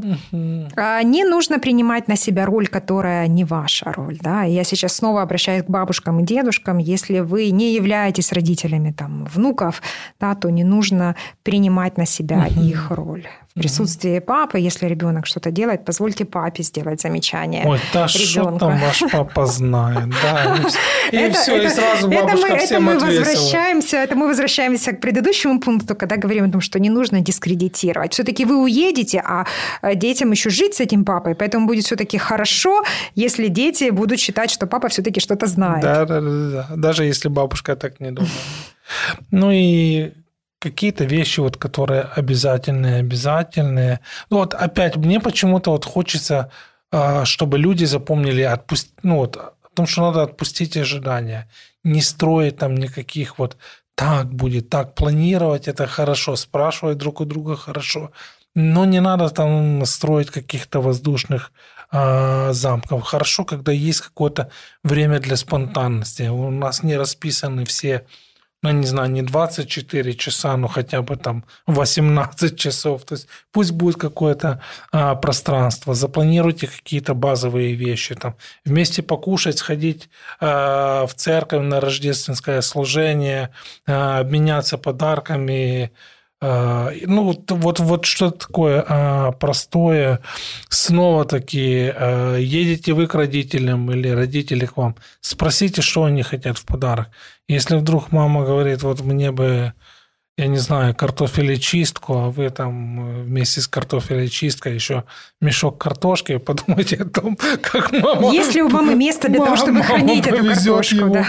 А, 0.76 1.02
не 1.02 1.24
нужно 1.24 1.58
принимать 1.58 2.08
на 2.08 2.16
себя 2.16 2.46
роль, 2.46 2.68
которая 2.68 3.26
не 3.26 3.44
ваша 3.44 3.92
роль. 3.92 4.18
Да? 4.20 4.42
Я 4.44 4.64
сейчас 4.64 4.94
снова 4.94 5.22
обращаюсь 5.22 5.64
к 5.64 5.70
бабушкам 5.70 6.20
и 6.20 6.24
дедушкам. 6.24 6.78
Если 6.78 7.20
вы 7.20 7.50
не 7.50 7.74
являетесь 7.74 8.32
родителями 8.32 8.92
там, 8.92 9.24
внуков, 9.24 9.82
да, 10.20 10.34
то 10.34 10.50
не 10.50 10.64
нужно 10.64 11.16
принимать 11.42 11.98
на 11.98 12.06
себя 12.06 12.46
угу. 12.48 12.60
их 12.60 12.90
роль 12.90 13.26
в 13.54 13.60
присутствии 13.60 14.18
папы, 14.18 14.58
если 14.58 14.86
ребенок 14.86 15.26
что-то 15.26 15.50
делает, 15.50 15.84
позвольте 15.84 16.24
папе 16.24 16.62
сделать 16.62 17.02
замечание. 17.02 17.64
Ой, 17.66 17.78
да 17.92 18.08
что 18.08 18.56
там 18.58 18.78
ваш 18.78 19.02
папа 19.12 19.44
знает, 19.44 20.08
да. 20.22 20.56
И 21.12 21.16
это, 21.16 21.38
все, 21.38 21.56
это, 21.56 21.66
и 21.66 21.68
сразу 21.68 22.08
бабушка 22.08 22.46
это 22.46 22.54
мы, 22.54 22.58
всем 22.58 22.76
это 22.76 22.80
мы 22.80 22.98
возвращаемся, 22.98 23.96
Это 23.98 24.16
мы 24.16 24.26
возвращаемся 24.26 24.92
к 24.92 25.00
предыдущему 25.00 25.60
пункту, 25.60 25.94
когда 25.94 26.16
говорим 26.16 26.48
о 26.48 26.50
том, 26.50 26.62
что 26.62 26.80
не 26.80 26.88
нужно 26.88 27.20
дискредитировать. 27.20 28.14
Все-таки 28.14 28.46
вы 28.46 28.56
уедете, 28.62 29.22
а 29.24 29.44
детям 29.94 30.30
еще 30.30 30.48
жить 30.48 30.74
с 30.74 30.80
этим 30.80 31.04
папой, 31.04 31.34
поэтому 31.34 31.66
будет 31.66 31.84
все-таки 31.84 32.16
хорошо, 32.16 32.82
если 33.14 33.48
дети 33.48 33.90
будут 33.90 34.18
считать, 34.18 34.50
что 34.50 34.66
папа 34.66 34.88
все-таки 34.88 35.20
что-то 35.20 35.46
знает. 35.46 35.82
Да, 35.82 36.06
да, 36.06 36.20
да, 36.20 36.50
да. 36.50 36.66
Даже 36.76 37.04
если 37.04 37.28
бабушка 37.28 37.76
так 37.76 38.00
не 38.00 38.12
думает. 38.12 38.32
Ну 39.30 39.50
и 39.50 40.12
какие-то 40.62 41.04
вещи, 41.04 41.40
вот, 41.40 41.56
которые 41.56 42.02
обязательные, 42.02 43.00
обязательные. 43.00 44.00
Ну 44.30 44.38
вот 44.38 44.54
опять 44.54 44.96
мне 44.96 45.20
почему-то 45.20 45.72
вот 45.72 45.84
хочется, 45.84 46.50
а, 46.92 47.24
чтобы 47.24 47.58
люди 47.58 47.84
запомнили, 47.84 48.42
отпусти, 48.42 48.92
ну 49.02 49.16
вот, 49.16 49.36
о 49.36 49.52
том, 49.74 49.86
что 49.86 50.02
надо 50.02 50.22
отпустить 50.22 50.76
ожидания, 50.76 51.48
не 51.84 52.00
строить 52.00 52.58
там 52.58 52.76
никаких 52.76 53.38
вот 53.38 53.56
так 53.94 54.32
будет, 54.32 54.68
так 54.68 54.94
планировать 54.94 55.68
это 55.68 55.86
хорошо, 55.86 56.36
спрашивать 56.36 56.98
друг 56.98 57.20
у 57.20 57.24
друга 57.24 57.56
хорошо, 57.56 58.10
но 58.54 58.84
не 58.84 59.00
надо 59.00 59.30
там 59.30 59.84
строить 59.84 60.30
каких-то 60.30 60.80
воздушных 60.80 61.52
э, 61.90 62.52
замков. 62.52 63.02
Хорошо, 63.02 63.44
когда 63.44 63.72
есть 63.72 64.00
какое-то 64.00 64.50
время 64.84 65.18
для 65.18 65.36
спонтанности. 65.36 66.28
У 66.28 66.50
нас 66.50 66.82
не 66.82 66.96
расписаны 66.96 67.64
все 67.64 68.06
ну, 68.62 68.70
не 68.70 68.86
знаю, 68.86 69.10
не 69.10 69.22
24 69.22 70.14
часа, 70.14 70.56
но 70.56 70.68
хотя 70.68 71.02
бы 71.02 71.16
там 71.16 71.44
18 71.66 72.56
часов. 72.56 73.04
То 73.04 73.14
есть 73.14 73.26
пусть 73.50 73.72
будет 73.72 73.96
какое-то 73.96 74.60
а, 74.92 75.16
пространство, 75.16 75.94
запланируйте 75.94 76.68
какие-то 76.68 77.14
базовые 77.14 77.74
вещи, 77.74 78.14
там, 78.14 78.36
вместе 78.64 79.02
покушать, 79.02 79.58
сходить 79.58 80.08
а, 80.40 81.06
в 81.06 81.14
церковь 81.14 81.62
на 81.62 81.80
рождественское 81.80 82.60
служение, 82.60 83.50
а, 83.86 84.20
обменяться 84.20 84.78
подарками, 84.78 85.90
ну, 86.42 87.36
вот, 87.48 87.78
вот 87.80 88.04
что-то 88.04 88.46
такое 88.46 88.84
а, 88.88 89.32
простое. 89.32 90.20
Снова-таки, 90.68 91.92
а, 91.94 92.36
едете 92.36 92.94
вы 92.94 93.06
к 93.06 93.14
родителям 93.14 93.90
или 93.92 94.08
родители 94.08 94.66
к 94.66 94.76
вам, 94.76 94.96
спросите, 95.20 95.82
что 95.82 96.04
они 96.04 96.22
хотят 96.22 96.58
в 96.58 96.64
подарок. 96.64 97.10
Если 97.46 97.76
вдруг 97.76 98.10
мама 98.10 98.44
говорит, 98.44 98.82
вот 98.82 99.00
мне 99.02 99.30
бы 99.30 99.72
я 100.38 100.46
не 100.46 100.56
знаю, 100.56 100.94
картофелечистку, 100.94 102.14
а 102.14 102.30
вы 102.30 102.48
там 102.48 103.00
э, 103.00 103.22
вместе 103.24 103.60
с 103.60 103.68
картофелечисткой 103.68 104.74
еще 104.74 105.04
мешок 105.42 105.78
картошки, 105.78 106.38
подумайте 106.38 106.96
о 106.96 107.04
том, 107.04 107.36
как 107.36 107.92
мама... 107.92 108.32
Есть 108.32 108.54
ли 108.54 108.62
у 108.62 108.68
мамы 108.70 108.94
место 108.94 109.28
для 109.28 109.40
того, 109.40 109.56
чтобы 109.56 109.82
хранить 109.82 110.26
эту 110.26 110.44
картошку? 110.44 110.94
Его, 110.94 111.14
да. 111.14 111.26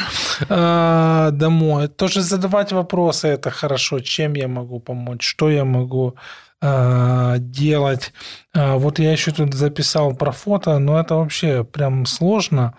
а, 0.50 1.32
домой. 1.32 1.90
Тоже 1.90 2.22
задавать 2.22 2.72
вопросы, 2.72 3.28
это 3.28 3.50
хорошо. 3.50 4.00
Чем 4.00 4.36
я 4.36 4.48
могу 4.48 4.80
помочь? 4.80 5.24
Что 5.24 5.50
я 5.50 5.66
могу 5.66 6.16
а, 6.62 7.36
делать? 7.40 8.14
А, 8.54 8.78
вот 8.78 9.00
я 9.00 9.12
еще 9.12 9.32
тут 9.32 9.54
записал 9.54 10.16
про 10.16 10.32
фото, 10.32 10.80
но 10.80 10.98
это 10.98 11.16
вообще 11.16 11.66
прям 11.66 12.06
сложно. 12.06 12.78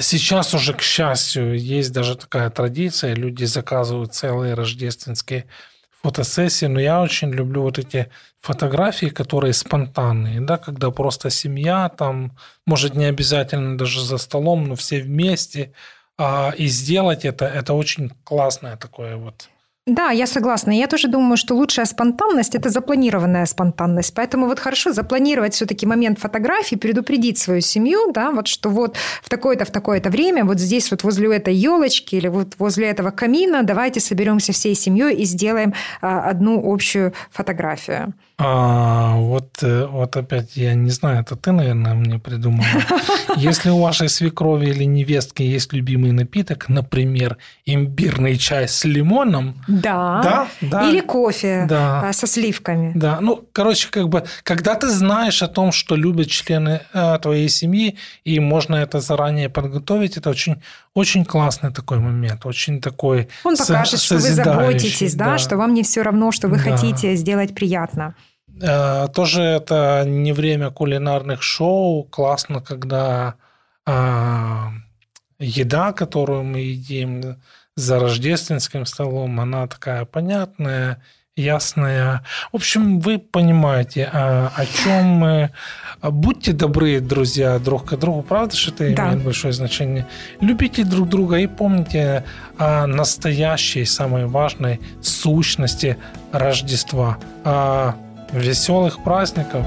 Сейчас 0.00 0.54
уже, 0.54 0.74
к 0.74 0.82
счастью, 0.82 1.58
есть 1.58 1.92
даже 1.92 2.14
такая 2.14 2.50
традиция, 2.50 3.14
люди 3.14 3.44
заказывают 3.44 4.14
целые 4.14 4.54
рождественские 4.54 5.46
фотосессии, 6.02 6.66
но 6.66 6.78
я 6.78 7.02
очень 7.02 7.32
люблю 7.32 7.62
вот 7.62 7.78
эти 7.78 8.08
фотографии, 8.40 9.06
которые 9.06 9.52
спонтанные, 9.52 10.40
да, 10.40 10.56
когда 10.56 10.92
просто 10.92 11.30
семья, 11.30 11.88
там, 11.88 12.36
может, 12.64 12.94
не 12.94 13.06
обязательно 13.06 13.76
даже 13.76 14.04
за 14.04 14.18
столом, 14.18 14.64
но 14.64 14.76
все 14.76 15.00
вместе, 15.00 15.72
а, 16.16 16.52
и 16.56 16.66
сделать 16.68 17.24
это, 17.24 17.46
это 17.46 17.74
очень 17.74 18.10
классное 18.22 18.76
такое 18.76 19.16
вот 19.16 19.48
да, 19.88 20.10
я 20.10 20.26
согласна. 20.26 20.70
Я 20.70 20.86
тоже 20.86 21.08
думаю, 21.08 21.36
что 21.36 21.54
лучшая 21.54 21.86
спонтанность– 21.86 22.54
это 22.56 22.68
запланированная 22.70 23.46
спонтанность. 23.46 24.14
Поэтому 24.14 24.46
вот 24.46 24.60
хорошо 24.60 24.92
запланировать 24.92 25.54
все-таки 25.54 25.86
момент 25.86 26.18
фотографии, 26.18 26.76
предупредить 26.76 27.38
свою 27.38 27.60
семью, 27.60 28.12
да, 28.12 28.30
вот 28.30 28.46
что 28.46 28.68
вот 28.68 28.96
в 29.22 29.28
такое-то, 29.28 29.64
в 29.64 29.70
такое-то 29.70 30.10
время 30.10 30.44
вот 30.44 30.58
здесь 30.58 30.90
вот 30.90 31.02
возле 31.02 31.34
этой 31.36 31.54
елочки 31.54 32.16
или 32.16 32.28
вот 32.28 32.54
возле 32.58 32.88
этого 32.88 33.10
камина 33.10 33.62
давайте 33.62 34.00
соберемся 34.00 34.52
всей 34.52 34.74
семьей 34.74 35.16
и 35.16 35.24
сделаем 35.24 35.74
а, 36.00 36.30
одну 36.30 36.72
общую 36.72 37.12
фотографию. 37.30 38.14
А, 38.40 39.16
вот, 39.16 39.62
э, 39.62 39.86
вот 39.86 40.16
опять, 40.16 40.56
я 40.56 40.74
не 40.74 40.90
знаю, 40.90 41.22
это 41.22 41.34
ты, 41.34 41.50
наверное, 41.50 41.94
мне 41.94 42.20
придумала. 42.20 42.64
Если 43.36 43.68
у 43.70 43.80
вашей 43.80 44.08
свекрови 44.08 44.66
или 44.66 44.84
невестки 44.84 45.42
есть 45.42 45.72
любимый 45.72 46.12
напиток, 46.12 46.68
например, 46.68 47.36
имбирный 47.66 48.36
чай 48.36 48.68
с 48.68 48.84
лимоном. 48.84 49.60
Да. 49.66 50.20
Да, 50.22 50.48
да. 50.60 50.88
Или 50.88 51.00
кофе 51.00 51.66
да. 51.68 52.08
А, 52.08 52.12
со 52.12 52.28
сливками. 52.28 52.92
Да. 52.94 53.18
Ну, 53.20 53.44
короче, 53.52 53.88
как 53.90 54.08
бы, 54.08 54.22
когда 54.44 54.76
ты 54.76 54.88
знаешь 54.88 55.42
о 55.42 55.48
том, 55.48 55.72
что 55.72 55.96
любят 55.96 56.28
члены 56.28 56.82
э, 56.94 57.18
твоей 57.20 57.48
семьи, 57.48 57.96
и 58.22 58.38
можно 58.38 58.76
это 58.76 59.00
заранее 59.00 59.48
подготовить, 59.48 60.16
это 60.16 60.30
очень, 60.30 60.62
очень 60.94 61.24
классный 61.24 61.72
такой 61.72 61.98
момент, 61.98 62.46
очень 62.46 62.80
такой 62.80 63.28
Он 63.44 63.56
покажет, 63.56 64.00
что 64.00 64.14
вы 64.14 64.20
заботитесь, 64.20 65.14
да, 65.14 65.32
да, 65.32 65.38
что 65.38 65.56
вам 65.56 65.74
не 65.74 65.82
все 65.82 66.02
равно, 66.02 66.32
что 66.32 66.48
вы 66.48 66.56
да. 66.56 66.70
хотите 66.70 67.14
сделать 67.16 67.54
приятно. 67.54 68.14
Э, 68.60 69.08
тоже 69.14 69.42
это 69.42 70.04
не 70.06 70.32
время 70.32 70.70
кулинарных 70.70 71.42
шоу. 71.42 72.04
Классно, 72.04 72.60
когда 72.60 73.34
а, 73.86 74.72
еда, 75.38 75.92
которую 75.92 76.44
мы 76.44 76.60
едим 76.60 77.36
за 77.76 77.98
рождественским 78.00 78.86
столом, 78.86 79.40
она 79.40 79.66
такая 79.66 80.04
понятная, 80.04 81.02
ясная. 81.38 82.22
В 82.52 82.56
общем, 82.56 83.00
вы 83.00 83.18
понимаете, 83.18 84.08
а, 84.12 84.52
о 84.54 84.66
чем 84.66 85.04
мы. 85.04 85.50
Будьте 86.02 86.52
добры, 86.52 87.00
друзья, 87.00 87.58
друг 87.58 87.86
к 87.86 87.96
другу. 87.96 88.22
Правда, 88.22 88.56
что 88.56 88.72
это 88.72 88.94
да. 88.94 89.08
имеет 89.08 89.24
большое 89.24 89.52
значение? 89.52 90.06
Любите 90.40 90.84
друг 90.84 91.08
друга 91.08 91.36
и 91.36 91.46
помните 91.46 92.24
о 92.58 92.86
настоящей, 92.86 93.84
самой 93.84 94.26
важной 94.26 94.80
сущности 95.00 95.96
Рождества. 96.32 97.18
Веселых 98.32 99.02
праздников! 99.02 99.64